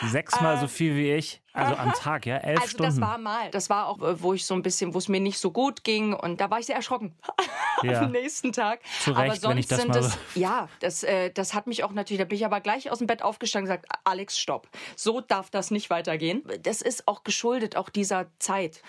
Sechsmal 0.09 0.59
so 0.59 0.69
viel 0.69 0.97
wie 0.97 1.13
ich. 1.13 1.41
Also 1.53 1.77
am 1.77 1.93
Tag, 1.93 2.27
ja? 2.27 2.39
Elf 2.39 2.61
Also 2.61 2.71
Stunden. 2.73 2.91
das 2.91 3.01
war 3.01 3.19
mal. 3.19 3.51
Das 3.51 3.71
war 3.71 3.87
auch, 3.87 4.03
äh, 4.03 4.21
wo 4.21 4.35
ich 4.35 4.45
so 4.45 4.55
ein 4.55 4.63
bisschen, 4.63 4.93
wo 4.93 4.99
es 4.99 5.09
mir 5.09 5.21
nicht 5.21 5.39
so 5.39 5.53
gut 5.53 5.85
ging 5.85 6.13
und 6.13 6.41
da 6.41 6.51
war 6.51 6.59
ich 6.59 6.67
sehr 6.67 6.77
erschrocken. 6.77 7.15
Ja. 7.83 8.03
Am 8.03 8.13
nächsten 8.13 8.53
Tag. 8.53 8.81
Zu 9.01 9.11
aber 9.11 9.25
Recht, 9.25 9.43
sonst 9.43 9.51
wenn 9.51 9.59
ich 9.59 9.67
das 9.67 9.81
sind 9.81 9.89
mal 9.89 9.99
es, 9.99 10.17
ja, 10.37 10.69
das, 10.79 11.03
äh, 11.03 11.31
das 11.31 11.55
hat 11.55 11.67
mich 11.67 11.83
auch 11.85 11.91
natürlich, 11.91 12.19
da 12.21 12.25
bin 12.25 12.37
ich 12.39 12.47
aber 12.47 12.61
gleich 12.61 12.91
aus 12.91 12.99
dem 12.99 13.09
Bett 13.09 13.21
aufgestanden 13.21 13.69
und 13.71 13.77
gesagt, 13.83 13.99
Alex, 14.05 14.39
stopp. 14.39 14.69
So 14.97 15.21
darf 15.21 15.51
das 15.51 15.71
nicht 15.73 15.91
weitergehen. 15.91 16.45
Das 16.63 16.81
ist 16.81 17.09
auch 17.09 17.25
geschuldet 17.25 17.77
auch 17.77 17.91
dieser 17.91 18.29
Zeit. 18.39 18.81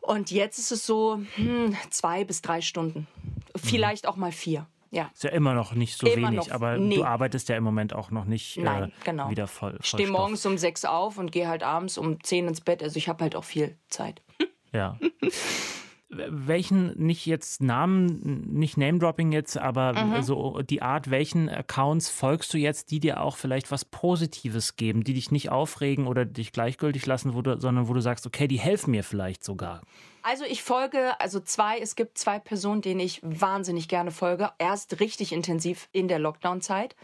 Und 0.00 0.32
jetzt 0.32 0.58
ist 0.58 0.72
es 0.72 0.84
so 0.84 1.20
hm, 1.34 1.76
zwei 1.90 2.24
bis 2.24 2.42
drei 2.42 2.60
Stunden. 2.60 3.06
Vielleicht 3.54 4.08
auch 4.08 4.16
mal 4.16 4.32
vier. 4.32 4.66
Ja. 4.92 5.10
Ist 5.14 5.24
ja 5.24 5.30
immer 5.30 5.54
noch 5.54 5.72
nicht 5.72 5.96
so 5.96 6.06
Immer 6.06 6.30
wenig, 6.30 6.52
aber 6.52 6.76
nee. 6.76 6.96
du 6.96 7.04
arbeitest 7.04 7.48
ja 7.48 7.56
im 7.56 7.64
Moment 7.64 7.94
auch 7.94 8.10
noch 8.10 8.26
nicht 8.26 8.58
äh, 8.58 8.62
Nein, 8.62 8.92
genau. 9.04 9.30
wieder 9.30 9.46
voll. 9.46 9.78
Ich 9.80 9.86
stehe 9.86 10.10
morgens 10.10 10.44
um 10.44 10.58
sechs 10.58 10.84
auf 10.84 11.16
und 11.16 11.32
gehe 11.32 11.48
halt 11.48 11.62
abends 11.62 11.96
um 11.96 12.22
zehn 12.22 12.46
ins 12.46 12.60
Bett. 12.60 12.82
Also 12.82 12.98
ich 12.98 13.08
habe 13.08 13.24
halt 13.24 13.34
auch 13.34 13.44
viel 13.44 13.78
Zeit. 13.88 14.22
Ja. 14.70 14.98
welchen, 16.12 16.92
nicht 16.98 17.26
jetzt 17.26 17.62
Namen, 17.62 18.52
nicht 18.52 18.76
Name-Dropping 18.76 19.32
jetzt, 19.32 19.56
aber 19.56 19.94
Mhm. 19.94 20.22
so 20.22 20.60
die 20.62 20.82
Art, 20.82 21.10
welchen 21.10 21.48
Accounts 21.48 22.08
folgst 22.10 22.52
du 22.52 22.58
jetzt, 22.58 22.90
die 22.90 23.00
dir 23.00 23.22
auch 23.22 23.36
vielleicht 23.36 23.70
was 23.70 23.84
Positives 23.84 24.76
geben, 24.76 25.04
die 25.04 25.14
dich 25.14 25.30
nicht 25.30 25.50
aufregen 25.50 26.06
oder 26.06 26.24
dich 26.24 26.52
gleichgültig 26.52 27.06
lassen, 27.06 27.34
wo 27.34 27.42
du, 27.42 27.58
sondern 27.60 27.88
wo 27.88 27.94
du 27.94 28.00
sagst, 28.00 28.26
okay, 28.26 28.46
die 28.46 28.60
helfen 28.60 28.90
mir 28.90 29.04
vielleicht 29.04 29.42
sogar. 29.42 29.80
Also 30.24 30.44
ich 30.44 30.62
folge, 30.62 31.18
also 31.20 31.40
zwei, 31.40 31.78
es 31.78 31.96
gibt 31.96 32.16
zwei 32.16 32.38
Personen, 32.38 32.80
denen 32.80 33.00
ich 33.00 33.20
wahnsinnig 33.24 33.88
gerne 33.88 34.12
folge. 34.12 34.50
Erst 34.58 35.00
richtig 35.00 35.32
intensiv 35.32 35.88
in 35.90 36.06
der 36.06 36.20
Lockdown-Zeit. 36.20 36.94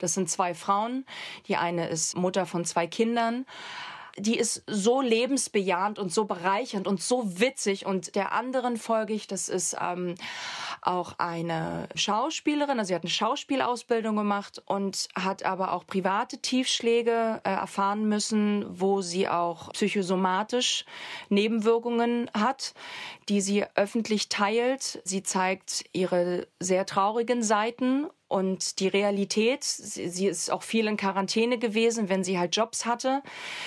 Das 0.00 0.14
sind 0.14 0.28
zwei 0.28 0.54
Frauen. 0.54 1.04
Die 1.46 1.56
eine 1.56 1.88
ist 1.88 2.16
Mutter 2.16 2.46
von 2.46 2.64
zwei 2.64 2.88
Kindern. 2.88 3.46
Die 4.16 4.38
ist 4.38 4.62
so 4.68 5.00
lebensbejahend 5.00 5.98
und 5.98 6.12
so 6.12 6.24
bereichernd 6.24 6.86
und 6.86 7.02
so 7.02 7.40
witzig. 7.40 7.84
Und 7.84 8.14
der 8.14 8.32
anderen 8.32 8.76
folge 8.76 9.12
ich, 9.12 9.26
das 9.26 9.48
ist 9.48 9.76
ähm, 9.80 10.14
auch 10.82 11.18
eine 11.18 11.88
Schauspielerin. 11.96 12.78
Also 12.78 12.88
sie 12.88 12.94
hat 12.94 13.02
eine 13.02 13.10
Schauspielausbildung 13.10 14.14
gemacht 14.14 14.62
und 14.66 15.08
hat 15.16 15.44
aber 15.44 15.72
auch 15.72 15.86
private 15.86 16.38
Tiefschläge 16.38 17.40
äh, 17.42 17.50
erfahren 17.50 18.08
müssen, 18.08 18.64
wo 18.68 19.02
sie 19.02 19.28
auch 19.28 19.72
psychosomatisch 19.72 20.84
Nebenwirkungen 21.28 22.30
hat, 22.34 22.74
die 23.28 23.40
sie 23.40 23.64
öffentlich 23.74 24.28
teilt. 24.28 25.00
Sie 25.04 25.22
zeigt 25.22 25.84
ihre 25.92 26.46
sehr 26.60 26.86
traurigen 26.86 27.42
Seiten 27.42 28.06
Und 28.34 28.80
die 28.80 28.88
Realität, 28.88 29.62
sie, 29.62 30.08
sie, 30.08 30.26
ist 30.26 30.50
auch 30.50 30.64
viel 30.64 30.88
in 30.88 30.96
Quarantäne 30.96 31.56
gewesen, 31.56 32.08
wenn 32.08 32.24
sie 32.24 32.36
halt 32.36 32.56
Jobs 32.56 32.84
hatte. 32.84 33.22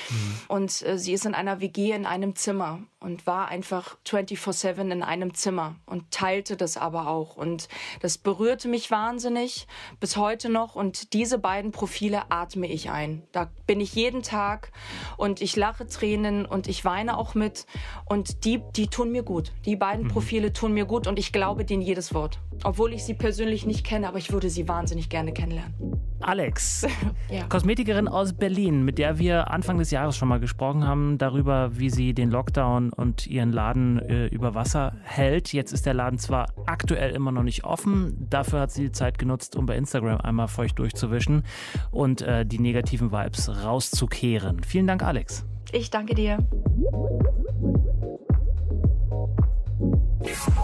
Mhm. 0.09 0.39
Und 0.49 0.85
äh, 0.85 0.97
sie 0.97 1.13
ist 1.13 1.25
in 1.25 1.33
einer 1.33 1.61
WG 1.61 1.93
in 1.93 2.05
einem 2.05 2.35
Zimmer 2.35 2.81
und 2.99 3.25
war 3.25 3.47
einfach 3.47 3.95
24-7 4.05 4.91
in 4.91 5.03
einem 5.03 5.33
Zimmer 5.33 5.75
und 5.85 6.11
teilte 6.11 6.57
das 6.57 6.75
aber 6.75 7.07
auch. 7.07 7.37
Und 7.37 7.69
das 8.01 8.17
berührte 8.17 8.67
mich 8.67 8.91
wahnsinnig 8.91 9.67
bis 10.01 10.17
heute 10.17 10.49
noch. 10.49 10.75
Und 10.75 11.13
diese 11.13 11.37
beiden 11.37 11.71
Profile 11.71 12.23
atme 12.29 12.67
ich 12.67 12.89
ein. 12.89 13.23
Da 13.31 13.49
bin 13.67 13.79
ich 13.79 13.95
jeden 13.95 14.21
Tag 14.21 14.73
und 15.15 15.41
ich 15.41 15.55
lache 15.55 15.87
Tränen 15.87 16.45
und 16.45 16.67
ich 16.67 16.83
weine 16.83 17.17
auch 17.17 17.35
mit. 17.35 17.67
Und 18.03 18.43
die, 18.43 18.61
die 18.75 18.87
tun 18.87 19.13
mir 19.13 19.23
gut. 19.23 19.53
Die 19.63 19.77
beiden 19.77 20.07
mhm. 20.07 20.09
Profile 20.09 20.51
tun 20.51 20.73
mir 20.73 20.83
gut 20.83 21.07
und 21.07 21.17
ich 21.19 21.31
glaube 21.31 21.63
denen 21.63 21.81
jedes 21.81 22.13
Wort. 22.13 22.39
Obwohl 22.63 22.91
ich 22.91 23.05
sie 23.05 23.13
persönlich 23.13 23.65
nicht 23.65 23.85
kenne, 23.85 24.07
aber 24.07 24.17
ich 24.17 24.31
würde 24.31 24.49
sie 24.49 24.56
wahnsinnig 24.65 25.09
gerne 25.09 25.33
kennenlernen. 25.33 25.73
Alex, 26.21 26.87
ja. 27.29 27.43
Kosmetikerin 27.47 28.07
aus 28.07 28.33
Berlin, 28.33 28.83
mit 28.83 28.97
der 28.97 29.19
wir 29.19 29.51
Anfang 29.51 29.77
des 29.77 29.91
Jahres 29.91 30.15
schon 30.15 30.27
mal 30.27 30.39
gesprochen 30.39 30.87
haben, 30.87 31.17
darüber, 31.17 31.77
wie 31.77 31.89
sie 31.89 32.13
den 32.13 32.31
Lockdown 32.31 32.91
und 32.91 33.27
ihren 33.27 33.51
Laden 33.51 33.99
äh, 33.99 34.27
über 34.27 34.55
Wasser 34.55 34.95
hält. 35.03 35.53
Jetzt 35.53 35.73
ist 35.73 35.85
der 35.85 35.93
Laden 35.93 36.17
zwar 36.17 36.47
aktuell 36.65 37.11
immer 37.11 37.31
noch 37.31 37.43
nicht 37.43 37.65
offen, 37.65 38.27
dafür 38.29 38.61
hat 38.61 38.71
sie 38.71 38.83
die 38.83 38.91
Zeit 38.91 39.19
genutzt, 39.19 39.55
um 39.55 39.65
bei 39.65 39.75
Instagram 39.75 40.21
einmal 40.21 40.47
feucht 40.47 40.79
durchzuwischen 40.79 41.43
und 41.91 42.21
äh, 42.21 42.45
die 42.45 42.59
negativen 42.59 43.11
Vibes 43.11 43.63
rauszukehren. 43.63 44.63
Vielen 44.63 44.87
Dank, 44.87 45.03
Alex. 45.03 45.45
Ich 45.71 45.89
danke 45.89 46.15
dir. 46.15 46.37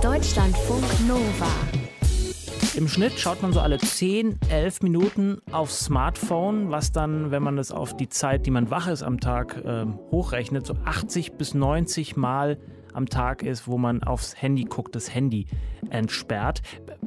Deutschlandfunk 0.02 0.84
Nova. 1.08 1.83
Im 2.76 2.88
Schnitt 2.88 3.20
schaut 3.20 3.44
man 3.44 3.54
so 3.54 3.60
alle 3.60 3.78
10, 3.78 4.40
11 4.50 4.82
Minuten 4.82 5.42
aufs 5.52 5.86
Smartphone, 5.86 6.72
was 6.72 6.92
dann, 6.92 7.30
wenn 7.30 7.44
man 7.44 7.56
das 7.56 7.72
auf 7.72 7.96
die 7.96 8.10
Zeit, 8.10 8.48
die 8.48 8.52
man 8.52 8.72
wach 8.72 8.88
ist 8.88 9.04
am 9.04 9.20
Tag, 9.20 9.64
äh, 9.64 9.86
hochrechnet, 10.10 10.66
so 10.66 10.74
80 10.84 11.34
bis 11.34 11.54
90 11.54 12.16
Mal 12.16 12.58
am 12.92 13.06
Tag 13.08 13.44
ist, 13.44 13.68
wo 13.68 13.78
man 13.78 14.02
aufs 14.02 14.42
Handy 14.42 14.64
guckt, 14.64 14.96
das 14.96 15.14
Handy 15.14 15.46
entsperrt. 15.92 16.64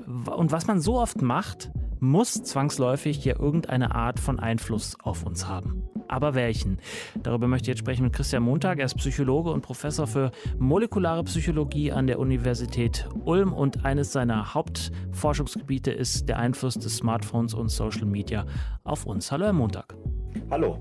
Und 0.07 0.53
was 0.53 0.69
man 0.69 0.81
so 0.81 1.01
oft 1.01 1.21
macht, 1.21 1.73
muss 1.99 2.35
zwangsläufig 2.45 3.25
ja 3.25 3.37
irgendeine 3.37 3.93
Art 3.93 4.21
von 4.21 4.39
Einfluss 4.39 4.97
auf 5.01 5.25
uns 5.25 5.49
haben. 5.49 5.86
Aber 6.09 6.35
welchen? 6.35 6.79
Darüber 7.23 7.49
möchte 7.49 7.65
ich 7.65 7.69
jetzt 7.69 7.79
sprechen 7.79 8.05
mit 8.05 8.13
Christian 8.13 8.43
Montag. 8.43 8.79
Er 8.79 8.87
ist 8.87 8.97
Psychologe 8.97 9.51
und 9.51 9.63
Professor 9.63 10.07
für 10.07 10.31
molekulare 10.59 11.25
Psychologie 11.25 11.93
an 11.93 12.07
der 12.07 12.19
Universität 12.19 13.09
Ulm 13.25 13.53
und 13.53 13.85
eines 13.85 14.13
seiner 14.13 14.55
Hauptforschungsgebiete 14.55 15.91
ist 15.91 16.29
der 16.29 16.39
Einfluss 16.39 16.75
des 16.75 16.97
Smartphones 16.97 17.55
und 17.55 17.69
Social 17.69 18.07
Media 18.07 18.47
auf 18.85 19.07
uns. 19.07 19.33
Hallo, 19.33 19.47
Herr 19.47 19.53
Montag. 19.53 19.95
Hallo. 20.51 20.79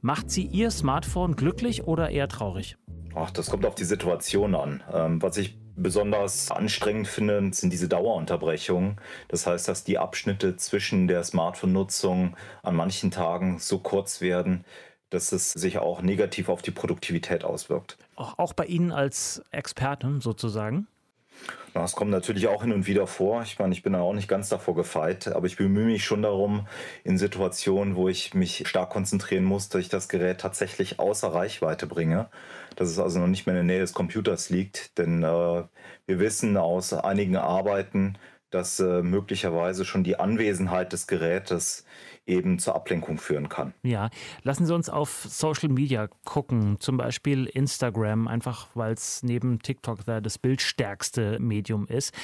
Macht 0.00 0.30
Sie 0.30 0.46
Ihr 0.46 0.70
Smartphone 0.70 1.34
glücklich 1.34 1.84
oder 1.84 2.10
eher 2.10 2.28
traurig? 2.28 2.76
Ach, 3.14 3.30
das 3.30 3.50
kommt 3.50 3.66
auf 3.66 3.74
die 3.74 3.84
Situation 3.84 4.54
an. 4.54 4.82
Ähm, 4.92 5.22
was 5.22 5.36
ich 5.38 5.58
besonders 5.82 6.50
anstrengend 6.50 7.08
finde, 7.08 7.50
sind 7.52 7.72
diese 7.72 7.88
Dauerunterbrechungen. 7.88 8.96
Das 9.28 9.46
heißt, 9.46 9.68
dass 9.68 9.84
die 9.84 9.98
Abschnitte 9.98 10.56
zwischen 10.56 11.08
der 11.08 11.24
Smartphone-Nutzung 11.24 12.36
an 12.62 12.76
manchen 12.76 13.10
Tagen 13.10 13.58
so 13.58 13.78
kurz 13.78 14.20
werden, 14.20 14.64
dass 15.10 15.32
es 15.32 15.52
sich 15.52 15.78
auch 15.78 16.02
negativ 16.02 16.48
auf 16.48 16.62
die 16.62 16.70
Produktivität 16.70 17.44
auswirkt. 17.44 17.96
Auch 18.16 18.52
bei 18.52 18.66
Ihnen 18.66 18.92
als 18.92 19.42
Experten 19.50 20.20
sozusagen? 20.20 20.86
Das 21.74 21.94
kommt 21.94 22.10
natürlich 22.10 22.48
auch 22.48 22.62
hin 22.62 22.72
und 22.72 22.86
wieder 22.86 23.06
vor. 23.06 23.42
Ich 23.42 23.58
meine, 23.58 23.72
ich 23.72 23.82
bin 23.82 23.92
da 23.92 24.00
auch 24.00 24.12
nicht 24.12 24.28
ganz 24.28 24.48
davor 24.48 24.74
gefeit, 24.74 25.28
aber 25.28 25.46
ich 25.46 25.56
bemühe 25.56 25.86
mich 25.86 26.04
schon 26.04 26.22
darum, 26.22 26.66
in 27.04 27.18
Situationen, 27.18 27.94
wo 27.94 28.08
ich 28.08 28.34
mich 28.34 28.66
stark 28.66 28.90
konzentrieren 28.90 29.44
muss, 29.44 29.68
dass 29.68 29.82
ich 29.82 29.88
das 29.88 30.08
Gerät 30.08 30.40
tatsächlich 30.40 30.98
außer 30.98 31.28
Reichweite 31.28 31.86
bringe. 31.86 32.28
Dass 32.78 32.90
es 32.90 32.98
also 33.00 33.18
noch 33.18 33.26
nicht 33.26 33.46
mehr 33.46 33.58
in 33.58 33.66
der 33.66 33.74
Nähe 33.74 33.80
des 33.80 33.92
Computers 33.92 34.50
liegt. 34.50 34.96
Denn 34.98 35.24
äh, 35.24 35.64
wir 36.06 36.18
wissen 36.20 36.56
aus 36.56 36.92
einigen 36.92 37.36
Arbeiten, 37.36 38.16
dass 38.50 38.78
äh, 38.78 39.02
möglicherweise 39.02 39.84
schon 39.84 40.04
die 40.04 40.18
Anwesenheit 40.18 40.92
des 40.92 41.06
Gerätes 41.06 41.84
eben 42.24 42.58
zur 42.58 42.76
Ablenkung 42.76 43.18
führen 43.18 43.48
kann. 43.48 43.74
Ja, 43.82 44.10
lassen 44.42 44.66
Sie 44.66 44.74
uns 44.74 44.88
auf 44.88 45.26
Social 45.28 45.70
Media 45.70 46.08
gucken, 46.24 46.76
zum 46.78 46.96
Beispiel 46.96 47.46
Instagram, 47.46 48.28
einfach 48.28 48.68
weil 48.74 48.92
es 48.92 49.22
neben 49.22 49.60
TikTok 49.60 50.04
da 50.04 50.20
das 50.20 50.38
bildstärkste 50.38 51.38
Medium 51.40 51.86
ist. 51.86 52.14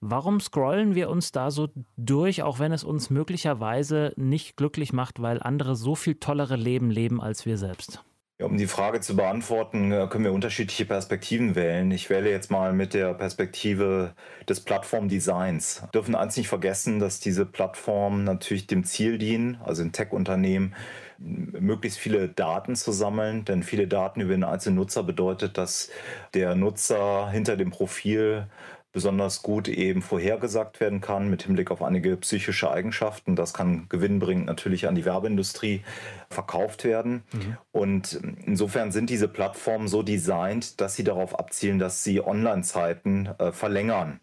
Warum 0.00 0.40
scrollen 0.40 0.94
wir 0.94 1.08
uns 1.08 1.32
da 1.32 1.50
so 1.50 1.68
durch, 1.96 2.42
auch 2.42 2.58
wenn 2.58 2.70
es 2.70 2.84
uns 2.84 3.08
möglicherweise 3.08 4.12
nicht 4.16 4.56
glücklich 4.56 4.92
macht, 4.92 5.20
weil 5.22 5.42
andere 5.42 5.74
so 5.74 5.94
viel 5.94 6.16
tollere 6.16 6.56
Leben 6.56 6.90
leben 6.90 7.20
als 7.20 7.46
wir 7.46 7.56
selbst? 7.56 8.04
Ja, 8.38 8.44
um 8.44 8.58
die 8.58 8.66
Frage 8.66 9.00
zu 9.00 9.16
beantworten, 9.16 9.90
äh, 9.92 10.06
können 10.10 10.24
wir 10.24 10.32
unterschiedliche 10.34 10.84
Perspektiven 10.84 11.54
wählen. 11.54 11.90
Ich 11.90 12.10
wähle 12.10 12.30
jetzt 12.30 12.50
mal 12.50 12.74
mit 12.74 12.92
der 12.92 13.14
Perspektive 13.14 14.14
des 14.46 14.60
Plattformdesigns. 14.60 15.80
Wir 15.80 15.88
dürfen 15.88 16.14
eins 16.14 16.36
nicht 16.36 16.48
vergessen, 16.48 16.98
dass 16.98 17.18
diese 17.18 17.46
Plattformen 17.46 18.24
natürlich 18.24 18.66
dem 18.66 18.84
Ziel 18.84 19.16
dienen, 19.16 19.58
also 19.64 19.80
in 19.82 19.92
Tech-Unternehmen, 19.92 20.74
möglichst 21.18 21.98
viele 21.98 22.28
Daten 22.28 22.76
zu 22.76 22.92
sammeln, 22.92 23.46
denn 23.46 23.62
viele 23.62 23.88
Daten 23.88 24.20
über 24.20 24.32
den 24.32 24.44
einzelnen 24.44 24.76
Nutzer 24.76 25.02
bedeutet, 25.02 25.56
dass 25.56 25.90
der 26.34 26.54
Nutzer 26.54 27.30
hinter 27.30 27.56
dem 27.56 27.70
Profil 27.70 28.48
besonders 28.96 29.42
gut 29.42 29.68
eben 29.68 30.00
vorhergesagt 30.00 30.80
werden 30.80 31.02
kann 31.02 31.28
mit 31.28 31.42
Hinblick 31.42 31.70
auf 31.70 31.82
einige 31.82 32.16
psychische 32.16 32.70
Eigenschaften. 32.70 33.36
Das 33.36 33.52
kann 33.52 33.90
gewinnbringend 33.90 34.46
natürlich 34.46 34.88
an 34.88 34.94
die 34.94 35.04
Werbeindustrie 35.04 35.82
verkauft 36.30 36.82
werden. 36.84 37.22
Mhm. 37.30 37.58
Und 37.72 38.18
insofern 38.46 38.92
sind 38.92 39.10
diese 39.10 39.28
Plattformen 39.28 39.86
so 39.86 40.02
designt, 40.02 40.80
dass 40.80 40.94
sie 40.94 41.04
darauf 41.04 41.38
abzielen, 41.38 41.78
dass 41.78 42.04
sie 42.04 42.24
Online-Zeiten 42.24 43.28
äh, 43.38 43.52
verlängern. 43.52 44.20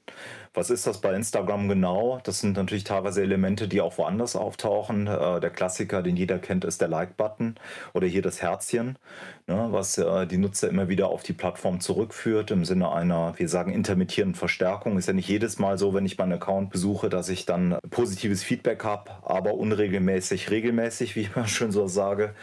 Was 0.55 0.69
ist 0.69 0.86
das 0.86 1.01
bei 1.01 1.13
Instagram 1.15 1.67
genau? 1.67 2.19
Das 2.24 2.39
sind 2.39 2.55
natürlich 2.55 2.83
teilweise 2.83 3.24
Elemente, 3.24 3.67
die 3.67 3.81
auch 3.81 3.98
woanders 3.98 4.36
auftauchen. 4.36 5.07
Äh, 5.07 5.39
der 5.39 5.50
Klassiker, 5.50 6.03
den 6.03 6.15
jeder 6.15 6.38
kennt, 6.38 6.63
ist 6.63 6.79
der 6.79 6.89
Like-Button 6.89 7.55
oder 7.93 8.05
hier 8.05 8.22
das 8.22 8.41
Herzchen, 8.41 9.00
ne, 9.48 9.69
was 9.72 9.98
äh, 9.98 10.27
die 10.27 10.38
Nutzer 10.38 10.69
immer 10.69 10.89
wieder 10.89 11.07
auf 11.07 11.24
die 11.24 11.33
Plattform 11.33 11.79
zurückführt 11.79 12.51
im 12.51 12.65
Sinne 12.65 12.91
einer, 12.91 13.33
wir 13.38 13.50
sagen, 13.50 13.74
intermittierenden 13.74 14.36
Verstärkung. 14.36 15.00
Ist 15.00 15.07
ja 15.07 15.13
nicht 15.13 15.27
jedes 15.27 15.57
Mal 15.57 15.79
so, 15.79 15.95
wenn 15.95 16.05
ich 16.05 16.19
meinen 16.19 16.33
Account 16.33 16.69
besuche, 16.69 17.10
dass 17.10 17.29
ich 17.29 17.48
dann 17.48 17.79
positives 17.89 18.43
Feedback 18.43 18.83
habe, 18.83 19.10
aber 19.24 19.55
unregelmäßig, 19.55 20.51
regelmäßig, 20.51 21.15
wie 21.15 21.22
ich 21.22 21.36
mal 21.36 21.48
schön 21.48 21.72
so 21.72 21.88
sage. 21.88 22.36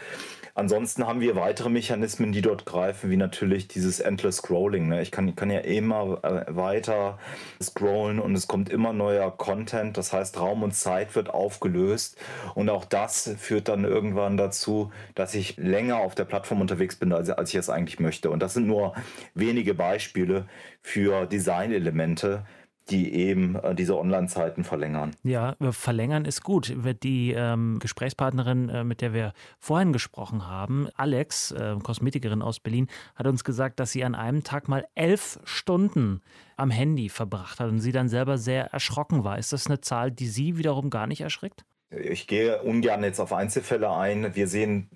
Ansonsten 0.53 1.07
haben 1.07 1.21
wir 1.21 1.35
weitere 1.35 1.69
Mechanismen, 1.69 2.31
die 2.31 2.41
dort 2.41 2.65
greifen, 2.65 3.09
wie 3.09 3.17
natürlich 3.17 3.67
dieses 3.67 3.99
Endless 3.99 4.37
Scrolling. 4.37 4.89
Ne? 4.89 5.01
Ich 5.01 5.11
kann, 5.11 5.35
kann 5.35 5.49
ja 5.49 5.59
immer 5.59 6.19
äh, 6.23 6.55
weiter 6.55 7.17
scrollen 7.61 8.19
und 8.19 8.35
es 8.35 8.47
kommt 8.47 8.69
immer 8.69 8.93
neuer 8.93 9.31
Content. 9.31 9.97
Das 9.97 10.11
heißt, 10.13 10.39
Raum 10.39 10.63
und 10.63 10.73
Zeit 10.73 11.15
wird 11.15 11.29
aufgelöst. 11.29 12.17
Und 12.55 12.69
auch 12.69 12.85
das 12.85 13.35
führt 13.37 13.67
dann 13.69 13.83
irgendwann 13.83 14.37
dazu, 14.37 14.91
dass 15.15 15.33
ich 15.35 15.57
länger 15.57 15.97
auf 15.97 16.15
der 16.15 16.25
Plattform 16.25 16.61
unterwegs 16.61 16.95
bin, 16.95 17.13
als, 17.13 17.29
als 17.29 17.49
ich 17.49 17.55
es 17.55 17.69
eigentlich 17.69 17.99
möchte. 17.99 18.29
Und 18.29 18.41
das 18.41 18.53
sind 18.53 18.67
nur 18.67 18.93
wenige 19.33 19.73
Beispiele 19.73 20.45
für 20.81 21.25
Designelemente, 21.25 22.43
die 22.89 23.13
eben 23.13 23.55
äh, 23.55 23.75
diese 23.75 23.97
Online-Zeiten 23.97 24.63
verlängern. 24.63 25.11
Ja, 25.23 25.55
verlängern 25.71 26.25
ist 26.25 26.43
gut. 26.43 26.73
Die 27.03 27.31
ähm, 27.31 27.79
Gesprächspartnerin, 27.79 28.69
äh, 28.69 28.83
mit 28.83 29.01
der 29.01 29.13
wir 29.13 29.33
vorhin 29.59 29.93
gesprochen 29.93 30.47
haben, 30.47 30.89
Alex, 30.95 31.51
äh, 31.51 31.75
Kosmetikerin 31.81 32.41
aus 32.41 32.59
Berlin, 32.59 32.87
hat 33.15 33.27
uns 33.27 33.43
gesagt, 33.43 33.79
dass 33.79 33.91
sie 33.91 34.03
an 34.03 34.15
einem 34.15 34.43
Tag 34.43 34.67
mal 34.67 34.85
elf 34.95 35.39
Stunden 35.43 36.21
am 36.57 36.71
Handy 36.71 37.09
verbracht 37.09 37.59
hat 37.59 37.69
und 37.69 37.79
sie 37.79 37.91
dann 37.91 38.09
selber 38.09 38.37
sehr 38.37 38.65
erschrocken 38.73 39.23
war. 39.23 39.37
Ist 39.37 39.53
das 39.53 39.67
eine 39.67 39.81
Zahl, 39.81 40.11
die 40.11 40.27
Sie 40.27 40.57
wiederum 40.57 40.89
gar 40.89 41.07
nicht 41.07 41.21
erschrickt? 41.21 41.65
Ich 41.89 42.27
gehe 42.27 42.61
ungern 42.61 43.03
jetzt 43.03 43.19
auf 43.19 43.33
Einzelfälle 43.33 43.91
ein. 43.91 44.33
Wir 44.35 44.47
sehen 44.47 44.89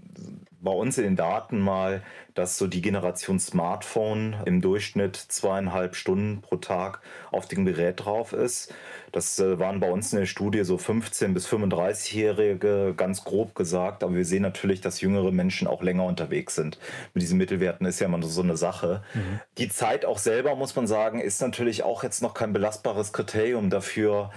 bei 0.65 0.73
uns 0.73 0.97
in 0.97 1.05
den 1.05 1.15
Daten 1.15 1.59
mal, 1.59 2.01
dass 2.33 2.57
so 2.57 2.67
die 2.67 2.81
Generation 2.81 3.39
Smartphone 3.39 4.35
im 4.45 4.59
Durchschnitt 4.59 5.15
zweieinhalb 5.15 5.95
Stunden 5.95 6.41
pro 6.41 6.57
Tag 6.57 6.99
auf 7.31 7.47
dem 7.47 7.63
Gerät 7.63 8.03
drauf 8.03 8.33
ist. 8.33 8.73
Das 9.13 9.39
äh, 9.39 9.57
waren 9.57 9.79
bei 9.79 9.89
uns 9.89 10.11
in 10.11 10.19
der 10.19 10.25
Studie 10.25 10.65
so 10.65 10.77
15 10.77 11.33
bis 11.33 11.47
35-Jährige, 11.47 12.93
ganz 12.97 13.23
grob 13.23 13.55
gesagt. 13.55 14.03
Aber 14.03 14.13
wir 14.13 14.25
sehen 14.25 14.41
natürlich, 14.41 14.81
dass 14.81 14.99
jüngere 14.99 15.31
Menschen 15.31 15.67
auch 15.67 15.81
länger 15.81 16.03
unterwegs 16.03 16.55
sind. 16.55 16.77
Mit 17.13 17.21
diesen 17.21 17.37
Mittelwerten 17.37 17.87
ist 17.87 18.01
ja 18.01 18.07
immer 18.07 18.21
so 18.21 18.41
eine 18.41 18.57
Sache. 18.57 19.01
Mhm. 19.13 19.39
Die 19.57 19.69
Zeit 19.69 20.03
auch 20.03 20.17
selber, 20.17 20.57
muss 20.57 20.75
man 20.75 20.87
sagen, 20.87 21.21
ist 21.21 21.41
natürlich 21.41 21.83
auch 21.83 22.03
jetzt 22.03 22.21
noch 22.21 22.33
kein 22.33 22.51
belastbares 22.51 23.13
Kriterium 23.13 23.69
dafür, 23.69 24.31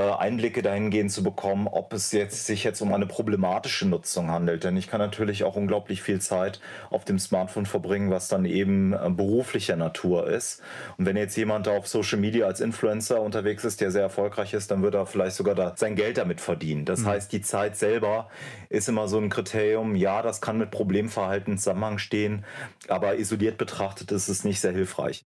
Einblicke 0.00 0.62
dahingehend 0.62 1.10
zu 1.10 1.22
bekommen, 1.22 1.68
ob 1.68 1.92
es 1.92 2.12
jetzt, 2.12 2.46
sich 2.46 2.64
jetzt 2.64 2.80
um 2.80 2.92
eine 2.92 3.06
problematische 3.06 3.86
Nutzung 3.86 4.30
handelt. 4.30 4.64
Denn 4.64 4.76
ich 4.76 4.88
kann 4.88 5.00
natürlich 5.00 5.44
auch 5.44 5.56
unglaublich 5.56 6.02
viel 6.02 6.20
Zeit 6.20 6.60
auf 6.90 7.04
dem 7.04 7.18
Smartphone 7.18 7.66
verbringen, 7.66 8.10
was 8.10 8.28
dann 8.28 8.44
eben 8.44 8.92
äh, 8.92 9.10
beruflicher 9.10 9.76
Natur 9.76 10.28
ist. 10.28 10.60
Und 10.98 11.06
wenn 11.06 11.16
jetzt 11.16 11.36
jemand 11.36 11.68
auf 11.68 11.86
Social 11.86 12.18
Media 12.18 12.46
als 12.46 12.60
Influencer 12.60 13.20
unterwegs 13.22 13.64
ist, 13.64 13.80
der 13.80 13.90
sehr 13.90 14.02
erfolgreich 14.02 14.54
ist, 14.54 14.70
dann 14.70 14.82
wird 14.82 14.94
er 14.94 15.06
vielleicht 15.06 15.36
sogar 15.36 15.54
da 15.54 15.74
sein 15.76 15.96
Geld 15.96 16.18
damit 16.18 16.40
verdienen. 16.40 16.84
Das 16.84 17.00
mhm. 17.00 17.06
heißt, 17.06 17.32
die 17.32 17.40
Zeit 17.40 17.76
selber 17.76 18.28
ist 18.68 18.88
immer 18.88 19.08
so 19.08 19.18
ein 19.18 19.30
Kriterium. 19.30 19.96
Ja, 19.96 20.22
das 20.22 20.40
kann 20.40 20.58
mit 20.58 20.70
Problemverhalten 20.70 21.54
in 21.54 21.58
Zusammenhang 21.58 21.98
stehen, 21.98 22.44
aber 22.88 23.16
isoliert 23.16 23.58
betrachtet 23.58 24.12
ist 24.12 24.28
es 24.28 24.44
nicht 24.44 24.60
sehr 24.60 24.72
hilfreich. 24.72 25.24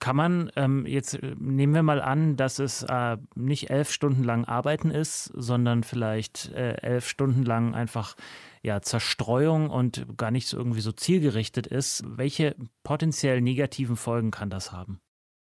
Kann 0.00 0.16
man 0.16 0.50
ähm, 0.56 0.86
jetzt, 0.86 1.14
äh, 1.14 1.34
nehmen 1.38 1.74
wir 1.74 1.82
mal 1.82 2.00
an, 2.00 2.36
dass 2.36 2.58
es 2.58 2.82
äh, 2.84 3.16
nicht 3.34 3.70
elf 3.70 3.90
Stunden 3.90 4.24
lang 4.24 4.44
Arbeiten 4.44 4.90
ist, 4.90 5.24
sondern 5.34 5.82
vielleicht 5.82 6.52
äh, 6.52 6.74
elf 6.82 7.08
Stunden 7.08 7.44
lang 7.44 7.74
einfach 7.74 8.14
ja, 8.62 8.80
Zerstreuung 8.80 9.70
und 9.70 10.06
gar 10.16 10.30
nicht 10.30 10.48
so 10.48 10.56
irgendwie 10.56 10.80
so 10.80 10.92
zielgerichtet 10.92 11.66
ist. 11.66 12.04
Welche 12.06 12.56
potenziell 12.82 13.40
negativen 13.40 13.96
Folgen 13.96 14.30
kann 14.30 14.50
das 14.50 14.72
haben? 14.72 15.00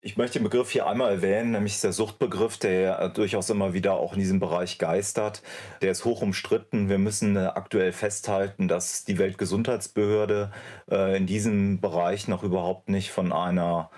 Ich 0.01 0.17
möchte 0.17 0.39
den 0.39 0.45
Begriff 0.45 0.71
hier 0.71 0.87
einmal 0.87 1.11
erwähnen, 1.11 1.51
nämlich 1.51 1.81
der 1.81 1.93
Suchtbegriff, 1.93 2.57
der 2.57 3.09
durchaus 3.09 3.51
immer 3.51 3.73
wieder 3.75 3.95
auch 3.95 4.13
in 4.13 4.21
diesem 4.21 4.39
Bereich 4.39 4.79
geistert. 4.79 5.43
Der 5.83 5.91
ist 5.91 6.05
hoch 6.05 6.23
umstritten. 6.23 6.89
Wir 6.89 6.99
müssen 6.99 7.35
äh, 7.37 7.41
aktuell 7.47 7.93
festhalten, 7.93 8.69
dass 8.69 9.05
die 9.05 9.19
Weltgesundheitsbehörde 9.19 10.53
äh, 10.89 11.17
in 11.17 11.27
diesem 11.27 11.81
Bereich 11.81 12.29
noch 12.29 12.45
überhaupt 12.45 12.89
nicht 12.89 13.11
von 13.11 13.33
einer 13.33 13.91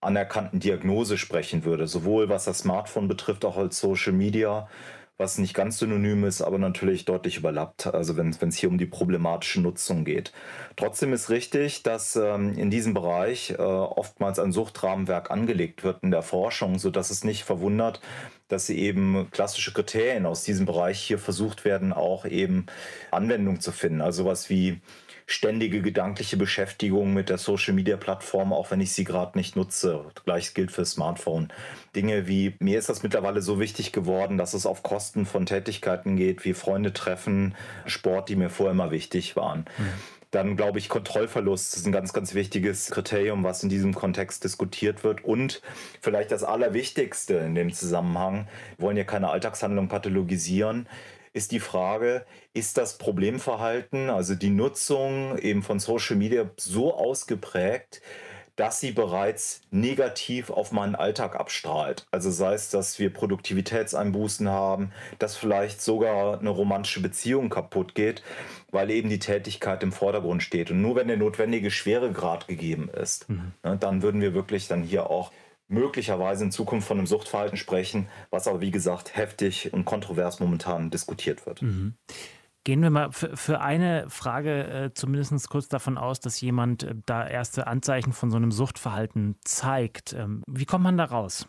anerkannten 0.00 0.58
Diagnose 0.58 1.18
sprechen 1.18 1.64
würde, 1.64 1.86
sowohl 1.86 2.30
was 2.30 2.44
das 2.44 2.60
Smartphone 2.60 3.06
betrifft, 3.06 3.44
auch 3.44 3.58
als 3.58 3.78
Social 3.78 4.14
Media 4.14 4.68
was 5.18 5.38
nicht 5.38 5.54
ganz 5.54 5.78
synonym 5.78 6.24
ist, 6.24 6.42
aber 6.42 6.58
natürlich 6.58 7.04
deutlich 7.04 7.36
überlappt, 7.36 7.86
also 7.86 8.16
wenn 8.16 8.30
es 8.30 8.56
hier 8.56 8.68
um 8.68 8.78
die 8.78 8.86
problematische 8.86 9.60
Nutzung 9.60 10.04
geht. 10.04 10.32
Trotzdem 10.76 11.12
ist 11.12 11.30
richtig, 11.30 11.82
dass 11.82 12.16
ähm, 12.16 12.54
in 12.54 12.70
diesem 12.70 12.94
Bereich 12.94 13.50
äh, 13.50 13.56
oftmals 13.56 14.38
ein 14.38 14.52
Suchtrahmenwerk 14.52 15.30
angelegt 15.30 15.84
wird 15.84 16.02
in 16.02 16.10
der 16.10 16.22
Forschung, 16.22 16.78
sodass 16.78 17.10
es 17.10 17.24
nicht 17.24 17.44
verwundert, 17.44 18.00
dass 18.48 18.68
eben 18.68 19.30
klassische 19.30 19.72
Kriterien 19.72 20.26
aus 20.26 20.44
diesem 20.44 20.66
Bereich 20.66 21.00
hier 21.00 21.18
versucht 21.18 21.64
werden, 21.64 21.92
auch 21.92 22.24
eben 22.26 22.66
Anwendung 23.10 23.60
zu 23.60 23.72
finden. 23.72 24.00
Also 24.00 24.24
was 24.24 24.50
wie 24.50 24.80
ständige 25.26 25.82
gedankliche 25.82 26.36
Beschäftigung 26.36 27.12
mit 27.14 27.28
der 27.28 27.38
Social-Media-Plattform, 27.38 28.52
auch 28.52 28.70
wenn 28.70 28.80
ich 28.80 28.92
sie 28.92 29.04
gerade 29.04 29.38
nicht 29.38 29.56
nutze. 29.56 30.04
Gleich 30.24 30.54
gilt 30.54 30.70
für 30.70 30.84
Smartphone. 30.84 31.48
Dinge 31.94 32.26
wie, 32.26 32.54
mir 32.58 32.78
ist 32.78 32.88
das 32.88 33.02
mittlerweile 33.02 33.42
so 33.42 33.60
wichtig 33.60 33.92
geworden, 33.92 34.38
dass 34.38 34.54
es 34.54 34.66
auf 34.66 34.82
Kosten 34.82 35.26
von 35.26 35.46
Tätigkeiten 35.46 36.16
geht, 36.16 36.44
wie 36.44 36.54
Freunde 36.54 36.92
treffen, 36.92 37.54
Sport, 37.86 38.28
die 38.28 38.36
mir 38.36 38.50
vorher 38.50 38.72
immer 38.72 38.90
wichtig 38.90 39.36
waren. 39.36 39.66
Mhm. 39.78 39.92
Dann 40.32 40.56
glaube 40.56 40.78
ich, 40.78 40.88
Kontrollverlust 40.88 41.76
ist 41.76 41.84
ein 41.84 41.92
ganz, 41.92 42.14
ganz 42.14 42.32
wichtiges 42.32 42.90
Kriterium, 42.90 43.44
was 43.44 43.62
in 43.62 43.68
diesem 43.68 43.94
Kontext 43.94 44.42
diskutiert 44.44 45.04
wird. 45.04 45.22
Und 45.22 45.60
vielleicht 46.00 46.32
das 46.32 46.42
Allerwichtigste 46.42 47.34
in 47.34 47.54
dem 47.54 47.70
Zusammenhang, 47.70 48.48
wir 48.78 48.86
wollen 48.86 48.96
ja 48.96 49.04
keine 49.04 49.28
Alltagshandlung 49.28 49.88
pathologisieren, 49.88 50.88
ist 51.32 51.52
die 51.52 51.60
Frage, 51.60 52.24
ist 52.52 52.76
das 52.78 52.98
Problemverhalten, 52.98 54.10
also 54.10 54.34
die 54.34 54.50
Nutzung 54.50 55.38
eben 55.38 55.62
von 55.62 55.80
Social 55.80 56.16
Media 56.16 56.50
so 56.56 56.94
ausgeprägt, 56.94 58.02
dass 58.56 58.80
sie 58.80 58.92
bereits 58.92 59.62
negativ 59.70 60.50
auf 60.50 60.72
meinen 60.72 60.94
Alltag 60.94 61.36
abstrahlt. 61.36 62.06
Also 62.10 62.30
sei 62.30 62.52
es, 62.52 62.68
dass 62.68 62.98
wir 62.98 63.10
Produktivitätseinbußen 63.10 64.48
haben, 64.48 64.92
dass 65.18 65.36
vielleicht 65.36 65.80
sogar 65.80 66.38
eine 66.38 66.50
romantische 66.50 67.00
Beziehung 67.00 67.48
kaputt 67.48 67.94
geht, 67.94 68.22
weil 68.70 68.90
eben 68.90 69.08
die 69.08 69.18
Tätigkeit 69.18 69.82
im 69.82 69.92
Vordergrund 69.92 70.42
steht. 70.42 70.70
Und 70.70 70.82
nur 70.82 70.96
wenn 70.96 71.08
der 71.08 71.16
notwendige 71.16 71.70
Schweregrad 71.70 72.46
gegeben 72.46 72.90
ist, 72.90 73.28
mhm. 73.30 73.52
ne, 73.62 73.78
dann 73.78 74.02
würden 74.02 74.20
wir 74.20 74.34
wirklich 74.34 74.68
dann 74.68 74.82
hier 74.82 75.08
auch 75.08 75.32
möglicherweise 75.72 76.44
in 76.44 76.52
Zukunft 76.52 76.86
von 76.86 76.98
einem 76.98 77.06
Suchtverhalten 77.06 77.56
sprechen, 77.56 78.08
was 78.30 78.46
aber 78.46 78.60
wie 78.60 78.70
gesagt 78.70 79.16
heftig 79.16 79.72
und 79.72 79.84
kontrovers 79.84 80.38
momentan 80.38 80.90
diskutiert 80.90 81.46
wird. 81.46 81.62
Mhm. 81.62 81.94
Gehen 82.64 82.80
wir 82.80 82.90
mal 82.90 83.10
für, 83.10 83.60
eine 83.60 84.08
Frage 84.08 84.64
äh, 84.68 84.94
zumindest 84.94 85.50
kurz 85.50 85.68
davon 85.68 85.98
aus, 85.98 86.20
dass 86.20 86.40
jemand 86.40 86.84
äh, 86.84 86.94
da 87.06 87.26
erste 87.26 87.66
Anzeichen 87.66 88.12
von 88.12 88.30
so 88.30 88.36
einem 88.36 88.52
Suchtverhalten 88.52 89.34
zeigt. 89.44 90.12
Ähm, 90.12 90.44
wie 90.46 90.64
kommt 90.64 90.84
man 90.84 90.96
da 90.96 91.04
raus? 91.04 91.48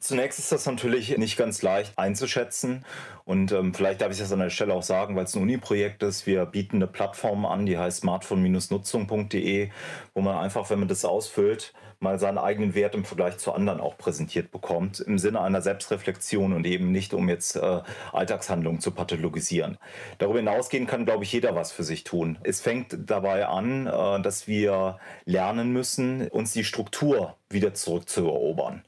Zunächst 0.00 0.38
ist 0.38 0.50
das 0.50 0.64
natürlich 0.64 1.18
nicht 1.18 1.36
ganz 1.36 1.60
leicht 1.60 1.98
einzuschätzen 1.98 2.86
und 3.26 3.52
ähm, 3.52 3.74
vielleicht 3.74 4.00
darf 4.00 4.10
ich 4.10 4.18
das 4.18 4.32
an 4.32 4.38
der 4.38 4.48
Stelle 4.48 4.72
auch 4.72 4.82
sagen, 4.82 5.14
weil 5.14 5.24
es 5.24 5.36
ein 5.36 5.42
Uni-Projekt 5.42 6.02
ist. 6.02 6.26
Wir 6.26 6.46
bieten 6.46 6.76
eine 6.76 6.86
Plattform 6.86 7.44
an, 7.44 7.66
die 7.66 7.76
heißt 7.76 7.98
smartphone-nutzung.de, 7.98 9.68
wo 10.14 10.20
man 10.22 10.38
einfach, 10.38 10.70
wenn 10.70 10.78
man 10.78 10.88
das 10.88 11.04
ausfüllt, 11.04 11.74
mal 12.00 12.18
seinen 12.18 12.38
eigenen 12.38 12.74
Wert 12.74 12.94
im 12.94 13.04
Vergleich 13.04 13.36
zu 13.36 13.52
anderen 13.52 13.78
auch 13.78 13.98
präsentiert 13.98 14.50
bekommt, 14.50 15.00
im 15.00 15.18
Sinne 15.18 15.42
einer 15.42 15.60
Selbstreflexion 15.60 16.54
und 16.54 16.66
eben 16.66 16.90
nicht, 16.90 17.12
um 17.12 17.28
jetzt 17.28 17.56
äh, 17.56 17.82
Alltagshandlungen 18.12 18.80
zu 18.80 18.92
pathologisieren. 18.92 19.76
Darüber 20.16 20.38
hinausgehen 20.38 20.86
kann, 20.86 21.04
glaube 21.04 21.24
ich, 21.24 21.32
jeder 21.32 21.54
was 21.54 21.72
für 21.72 21.84
sich 21.84 22.04
tun. 22.04 22.38
Es 22.42 22.62
fängt 22.62 22.96
dabei 22.98 23.46
an, 23.46 23.86
äh, 23.86 24.22
dass 24.22 24.48
wir 24.48 24.98
lernen 25.26 25.74
müssen, 25.74 26.26
uns 26.28 26.54
die 26.54 26.64
Struktur 26.64 27.36
wieder 27.50 27.74
zurückzuerobern. 27.74 28.82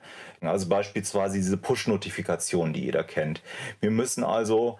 Also 0.48 0.68
beispielsweise 0.68 1.36
diese 1.36 1.56
Push-Notifikation, 1.56 2.72
die 2.72 2.84
jeder 2.84 3.04
kennt. 3.04 3.42
Wir 3.80 3.90
müssen 3.90 4.24
also 4.24 4.78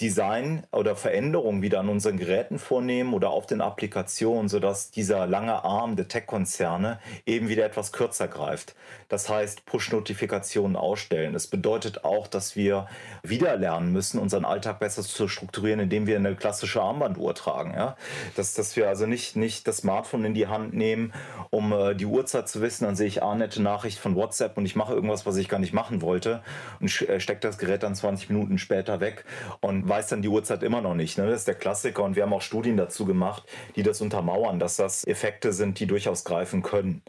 Design 0.00 0.64
oder 0.72 0.94
Veränderungen 0.94 1.62
wieder 1.62 1.80
an 1.80 1.88
unseren 1.88 2.18
Geräten 2.18 2.58
vornehmen 2.58 3.14
oder 3.14 3.30
auf 3.30 3.46
den 3.46 3.62
Applikationen, 3.62 4.50
sodass 4.50 4.90
dieser 4.90 5.26
lange 5.26 5.64
Arm 5.64 5.96
der 5.96 6.06
Tech-Konzerne 6.06 6.98
eben 7.24 7.48
wieder 7.48 7.64
etwas 7.64 7.92
kürzer 7.92 8.28
greift. 8.28 8.74
Das 9.08 9.30
heißt, 9.30 9.64
Push-Notifikationen 9.64 10.76
ausstellen. 10.76 11.32
Das 11.32 11.46
bedeutet 11.46 12.04
auch, 12.04 12.26
dass 12.26 12.56
wir 12.56 12.88
wieder 13.22 13.56
lernen 13.56 13.90
müssen, 13.90 14.20
unseren 14.20 14.44
Alltag 14.44 14.80
besser 14.80 15.02
zu 15.02 15.28
strukturieren, 15.28 15.80
indem 15.80 16.06
wir 16.06 16.16
eine 16.16 16.34
klassische 16.34 16.82
Armbanduhr 16.82 17.34
tragen. 17.34 17.72
Ja? 17.74 17.96
Dass, 18.34 18.52
dass 18.52 18.76
wir 18.76 18.88
also 18.88 19.06
nicht, 19.06 19.34
nicht 19.34 19.66
das 19.66 19.78
Smartphone 19.78 20.26
in 20.26 20.34
die 20.34 20.46
Hand 20.46 20.74
nehmen, 20.74 21.14
um 21.48 21.72
äh, 21.72 21.94
die 21.94 22.06
Uhrzeit 22.06 22.48
zu 22.48 22.60
wissen. 22.60 22.84
Dann 22.84 22.96
sehe 22.96 23.06
ich, 23.06 23.22
ah, 23.22 23.34
nette 23.34 23.62
Nachricht 23.62 23.98
von 23.98 24.14
WhatsApp 24.14 24.58
und 24.58 24.66
ich 24.66 24.76
mache 24.76 24.92
irgendwas, 24.92 25.24
was 25.24 25.36
ich 25.36 25.48
gar 25.48 25.60
nicht 25.60 25.72
machen 25.72 26.02
wollte 26.02 26.42
und 26.80 26.90
äh, 27.08 27.18
stecke 27.18 27.40
das 27.40 27.56
Gerät 27.56 27.82
dann 27.82 27.94
20 27.94 28.28
Minuten 28.28 28.58
später 28.58 29.00
weg. 29.00 29.24
Und 29.60 29.85
weiß 29.88 30.08
dann 30.08 30.22
die 30.22 30.28
Uhrzeit 30.28 30.62
immer 30.62 30.80
noch 30.80 30.94
nicht. 30.94 31.18
Ne? 31.18 31.26
Das 31.26 31.40
ist 31.40 31.48
der 31.48 31.54
Klassiker 31.54 32.02
und 32.02 32.16
wir 32.16 32.22
haben 32.22 32.32
auch 32.32 32.42
Studien 32.42 32.76
dazu 32.76 33.04
gemacht, 33.04 33.44
die 33.76 33.82
das 33.82 34.00
untermauern, 34.00 34.58
dass 34.58 34.76
das 34.76 35.06
Effekte 35.06 35.52
sind, 35.52 35.78
die 35.80 35.86
durchaus 35.86 36.24
greifen 36.24 36.62
können. 36.62 37.02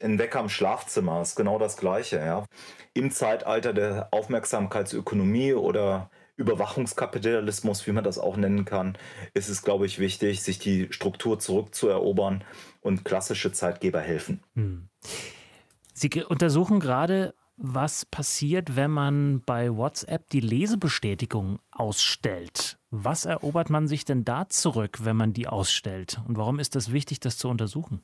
Ein 0.00 0.18
Wecker 0.18 0.40
im 0.40 0.48
Schlafzimmer 0.48 1.22
ist 1.22 1.36
genau 1.36 1.58
das 1.58 1.76
Gleiche. 1.76 2.16
Ja? 2.18 2.44
Im 2.94 3.10
Zeitalter 3.10 3.72
der 3.72 4.08
Aufmerksamkeitsökonomie 4.12 5.54
oder 5.54 6.10
Überwachungskapitalismus, 6.36 7.86
wie 7.86 7.92
man 7.92 8.04
das 8.04 8.18
auch 8.18 8.36
nennen 8.36 8.64
kann, 8.64 8.96
ist 9.34 9.48
es, 9.48 9.62
glaube 9.62 9.86
ich, 9.86 9.98
wichtig, 9.98 10.42
sich 10.42 10.58
die 10.58 10.88
Struktur 10.90 11.38
zurückzuerobern 11.38 12.42
und 12.80 13.04
klassische 13.04 13.52
Zeitgeber 13.52 14.00
helfen. 14.00 14.42
Hm. 14.54 14.88
Sie 15.94 16.10
untersuchen 16.24 16.80
gerade 16.80 17.34
was 17.62 18.04
passiert, 18.04 18.74
wenn 18.74 18.90
man 18.90 19.40
bei 19.46 19.74
WhatsApp 19.74 20.28
die 20.30 20.40
Lesebestätigung 20.40 21.60
ausstellt. 21.70 22.76
Was 22.90 23.24
erobert 23.24 23.70
man 23.70 23.86
sich 23.86 24.04
denn 24.04 24.24
da 24.24 24.48
zurück, 24.48 24.98
wenn 25.02 25.16
man 25.16 25.32
die 25.32 25.46
ausstellt? 25.46 26.20
Und 26.26 26.36
warum 26.36 26.58
ist 26.58 26.74
es 26.74 26.92
wichtig, 26.92 27.20
das 27.20 27.38
zu 27.38 27.48
untersuchen? 27.48 28.02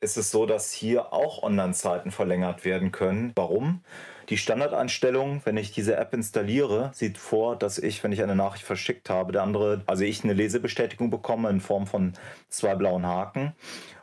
Es 0.00 0.18
ist 0.18 0.30
so, 0.30 0.44
dass 0.44 0.72
hier 0.72 1.12
auch 1.12 1.42
Online-Zeiten 1.42 2.10
verlängert 2.10 2.64
werden 2.64 2.92
können. 2.92 3.32
Warum? 3.36 3.82
Die 4.28 4.38
Standardeinstellung, 4.38 5.40
wenn 5.44 5.56
ich 5.56 5.72
diese 5.72 5.96
App 5.96 6.12
installiere, 6.12 6.90
sieht 6.94 7.16
vor, 7.18 7.56
dass 7.56 7.78
ich, 7.78 8.04
wenn 8.04 8.12
ich 8.12 8.22
eine 8.22 8.36
Nachricht 8.36 8.64
verschickt 8.64 9.10
habe, 9.10 9.32
der 9.32 9.42
andere, 9.42 9.82
also 9.86 10.04
ich 10.04 10.24
eine 10.24 10.34
Lesebestätigung 10.34 11.10
bekomme 11.10 11.48
in 11.48 11.60
Form 11.60 11.86
von 11.86 12.12
zwei 12.48 12.74
blauen 12.74 13.06
Haken. 13.06 13.54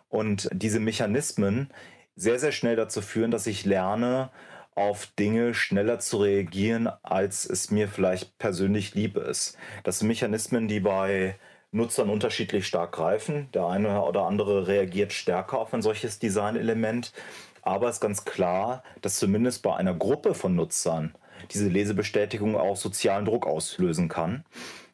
Und 0.09 0.49
diese 0.51 0.79
Mechanismen 0.79 1.69
sehr, 2.17 2.39
sehr 2.39 2.51
schnell 2.51 2.75
dazu 2.75 3.01
führen, 3.01 3.31
dass 3.31 3.47
ich 3.47 3.63
lerne, 3.63 4.29
auf 4.75 5.07
Dinge 5.17 5.53
schneller 5.53 5.99
zu 5.99 6.17
reagieren, 6.17 6.87
als 7.01 7.49
es 7.49 7.71
mir 7.71 7.87
vielleicht 7.87 8.37
persönlich 8.37 8.93
lieb 8.93 9.17
ist. 9.17 9.57
Das 9.83 9.99
sind 9.99 10.07
Mechanismen, 10.07 10.67
die 10.67 10.79
bei 10.79 11.35
Nutzern 11.71 12.09
unterschiedlich 12.09 12.67
stark 12.67 12.91
greifen. 12.91 13.49
Der 13.53 13.65
eine 13.65 14.03
oder 14.03 14.23
andere 14.25 14.67
reagiert 14.67 15.13
stärker 15.13 15.59
auf 15.59 15.73
ein 15.73 15.81
solches 15.81 16.19
Designelement. 16.19 17.11
Aber 17.63 17.89
es 17.89 17.95
ist 17.95 18.01
ganz 18.01 18.23
klar, 18.23 18.83
dass 19.01 19.17
zumindest 19.17 19.63
bei 19.63 19.75
einer 19.75 19.93
Gruppe 19.95 20.35
von 20.35 20.55
Nutzern 20.55 21.15
diese 21.51 21.67
Lesebestätigung 21.67 22.55
auch 22.55 22.77
sozialen 22.77 23.25
Druck 23.25 23.47
auslösen 23.47 24.09
kann 24.09 24.45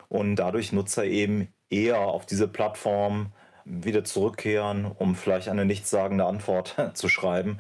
und 0.10 0.36
dadurch 0.38 0.72
Nutzer 0.72 1.06
eben 1.06 1.50
eher 1.70 2.00
auf 2.00 2.26
diese 2.26 2.48
Plattform 2.48 3.34
wieder 3.65 4.04
zurückkehren, 4.04 4.86
um 4.86 5.15
vielleicht 5.15 5.49
eine 5.49 5.65
nichtssagende 5.65 6.26
Antwort 6.26 6.76
zu 6.93 7.10
schreiben, 7.10 7.60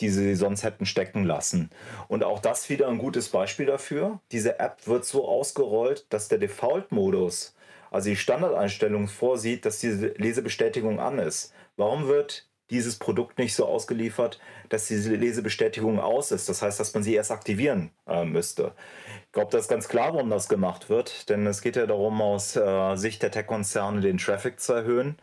die 0.00 0.08
sie 0.08 0.34
sonst 0.34 0.62
hätten 0.64 0.86
stecken 0.86 1.24
lassen. 1.24 1.70
Und 2.08 2.24
auch 2.24 2.40
das 2.40 2.68
wieder 2.68 2.88
ein 2.88 2.98
gutes 2.98 3.28
Beispiel 3.28 3.66
dafür. 3.66 4.20
Diese 4.32 4.58
App 4.58 4.86
wird 4.86 5.04
so 5.04 5.28
ausgerollt, 5.28 6.06
dass 6.10 6.28
der 6.28 6.38
Default-Modus, 6.38 7.54
also 7.90 8.08
die 8.08 8.16
Standardeinstellung 8.16 9.08
vorsieht, 9.08 9.64
dass 9.66 9.78
diese 9.78 10.08
Lesebestätigung 10.08 11.00
an 11.00 11.18
ist. 11.18 11.52
Warum 11.76 12.08
wird 12.08 12.46
dieses 12.72 12.96
Produkt 12.96 13.38
nicht 13.38 13.54
so 13.54 13.66
ausgeliefert, 13.66 14.40
dass 14.70 14.88
diese 14.88 15.14
Lesebestätigung 15.14 16.00
aus 16.00 16.32
ist. 16.32 16.48
Das 16.48 16.62
heißt, 16.62 16.80
dass 16.80 16.94
man 16.94 17.02
sie 17.02 17.14
erst 17.14 17.30
aktivieren 17.30 17.90
äh, 18.06 18.24
müsste. 18.24 18.72
Ich 19.32 19.34
glaube, 19.34 19.50
das 19.50 19.62
ist 19.62 19.68
ganz 19.68 19.88
klar, 19.88 20.12
warum 20.12 20.28
das 20.28 20.46
gemacht 20.46 20.90
wird, 20.90 21.30
denn 21.30 21.46
es 21.46 21.62
geht 21.62 21.76
ja 21.76 21.86
darum, 21.86 22.20
aus 22.20 22.54
äh, 22.54 22.96
Sicht 22.96 23.22
der 23.22 23.30
Tech-Konzerne 23.30 24.02
den 24.02 24.18
Traffic 24.18 24.60
zu 24.60 24.74
erhöhen. 24.74 25.16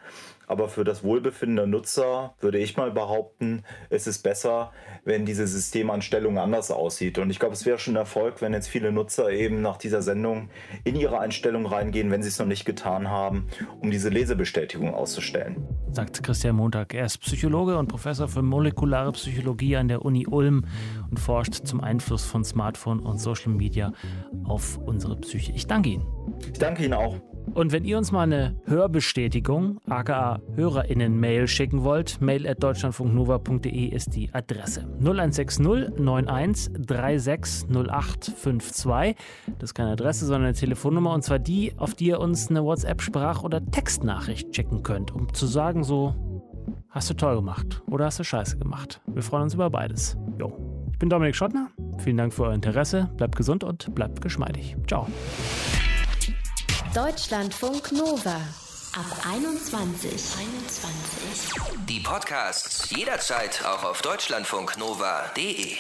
Aber 0.48 0.68
für 0.68 0.84
das 0.84 1.04
Wohlbefinden 1.04 1.58
der 1.58 1.68
Nutzer 1.68 2.34
würde 2.40 2.58
ich 2.58 2.76
mal 2.76 2.90
behaupten, 2.90 3.62
ist 3.92 4.08
es 4.08 4.18
besser, 4.18 4.72
wenn 5.06 5.24
diese 5.24 5.46
Systemanstellung 5.46 6.40
anders 6.40 6.72
aussieht. 6.72 7.20
Und 7.20 7.30
ich 7.30 7.38
glaube, 7.38 7.54
es 7.54 7.68
wäre 7.68 7.78
schon 7.78 7.94
ein 7.94 7.98
Erfolg, 7.98 8.42
wenn 8.42 8.52
jetzt 8.52 8.68
viele 8.68 8.92
Nutzer 8.92 9.30
eben 9.30 9.62
nach 9.62 9.78
dieser 9.78 10.02
Sendung 10.02 10.50
in 10.86 10.96
ihre 10.96 11.20
Einstellung 11.20 11.68
reingehen, 11.68 12.10
wenn 12.10 12.24
sie 12.24 12.30
es 12.30 12.40
noch 12.40 12.48
nicht 12.48 12.66
getan 12.66 13.10
haben, 13.10 13.48
um 13.80 13.92
diese 13.92 14.10
Lesebestätigung 14.10 14.96
auszustellen. 14.96 15.68
Sagt 15.92 16.24
Christian 16.24 16.56
Montag. 16.56 16.96
Er 16.96 17.06
ist 17.06 17.20
Psychologe 17.20 17.78
und 17.78 17.88
Professor 17.88 18.28
für 18.28 18.42
molekulare 18.42 19.12
Psychologie 19.12 19.76
an 19.76 19.88
der 19.88 20.04
Uni 20.04 20.26
Ulm 20.26 20.66
und 21.10 21.20
forscht 21.20 21.68
zum 21.68 21.82
Einfluss 21.82 22.26
von 22.26 22.44
Smartphone 22.44 23.00
und 23.00 23.20
Social 23.20 23.52
Media 23.52 23.94
auf 24.44 24.78
unsere 24.78 25.16
Psyche. 25.18 25.52
Ich 25.54 25.68
danke 25.68 25.90
Ihnen. 25.90 26.06
Ich 26.52 26.60
danke 26.60 26.86
Ihnen 26.86 26.94
auch. 26.94 27.16
Und 27.54 27.72
wenn 27.72 27.84
ihr 27.84 27.98
uns 27.98 28.12
mal 28.12 28.24
eine 28.24 28.56
Hörbestätigung, 28.66 29.80
aka 29.88 30.40
HörerInnen-Mail 30.56 31.48
schicken 31.48 31.84
wollt, 31.84 32.22
mail 32.22 32.48
at 32.48 32.62
deutschlandfunknova.de 32.62 33.88
ist 33.88 34.16
die 34.16 34.34
Adresse. 34.34 34.88
0160 35.00 35.66
91 35.66 36.74
36 36.88 37.70
0852. 37.70 39.16
Das 39.58 39.70
ist 39.70 39.74
keine 39.74 39.92
Adresse, 39.92 40.26
sondern 40.26 40.46
eine 40.46 40.54
Telefonnummer 40.54 41.14
und 41.14 41.24
zwar 41.24 41.40
die, 41.40 41.74
auf 41.78 41.96
die 41.96 42.08
ihr 42.08 42.20
uns 42.20 42.50
eine 42.50 42.62
WhatsApp-Sprach- 42.62 43.44
oder 43.44 43.66
Textnachricht 43.66 44.56
schicken 44.56 44.84
könnt, 44.84 45.12
um 45.12 45.34
zu 45.34 45.48
sagen 45.48 45.84
so, 45.84 46.14
hast 46.90 47.10
du 47.10 47.14
toll 47.14 47.36
gemacht 47.36 47.82
oder 47.88 48.06
hast 48.06 48.20
du 48.20 48.24
scheiße 48.24 48.58
gemacht. 48.58 49.02
Wir 49.08 49.24
freuen 49.24 49.44
uns 49.44 49.54
über 49.54 49.70
beides. 49.70 50.18
Jo. 50.38 50.69
Ich 51.00 51.02
bin 51.02 51.10
Dominik 51.10 51.34
Schottner. 51.34 51.72
Vielen 52.04 52.18
Dank 52.18 52.34
für 52.34 52.44
euer 52.44 52.54
Interesse. 52.54 53.10
Bleibt 53.16 53.38
gesund 53.38 53.64
und 53.64 53.96
bleibt 53.96 54.20
geschmeidig. 54.22 54.76
Ciao. 54.86 55.08
Deutschlandfunk 56.94 57.94
Nova. 57.94 58.36
Ab 58.36 59.06
21. 59.34 60.12
21. 60.12 61.86
Die 61.88 62.02
Podcasts 62.02 62.90
jederzeit 62.90 63.64
auch 63.66 63.86
auf 63.86 64.02
deutschlandfunknova.de. 64.02 65.78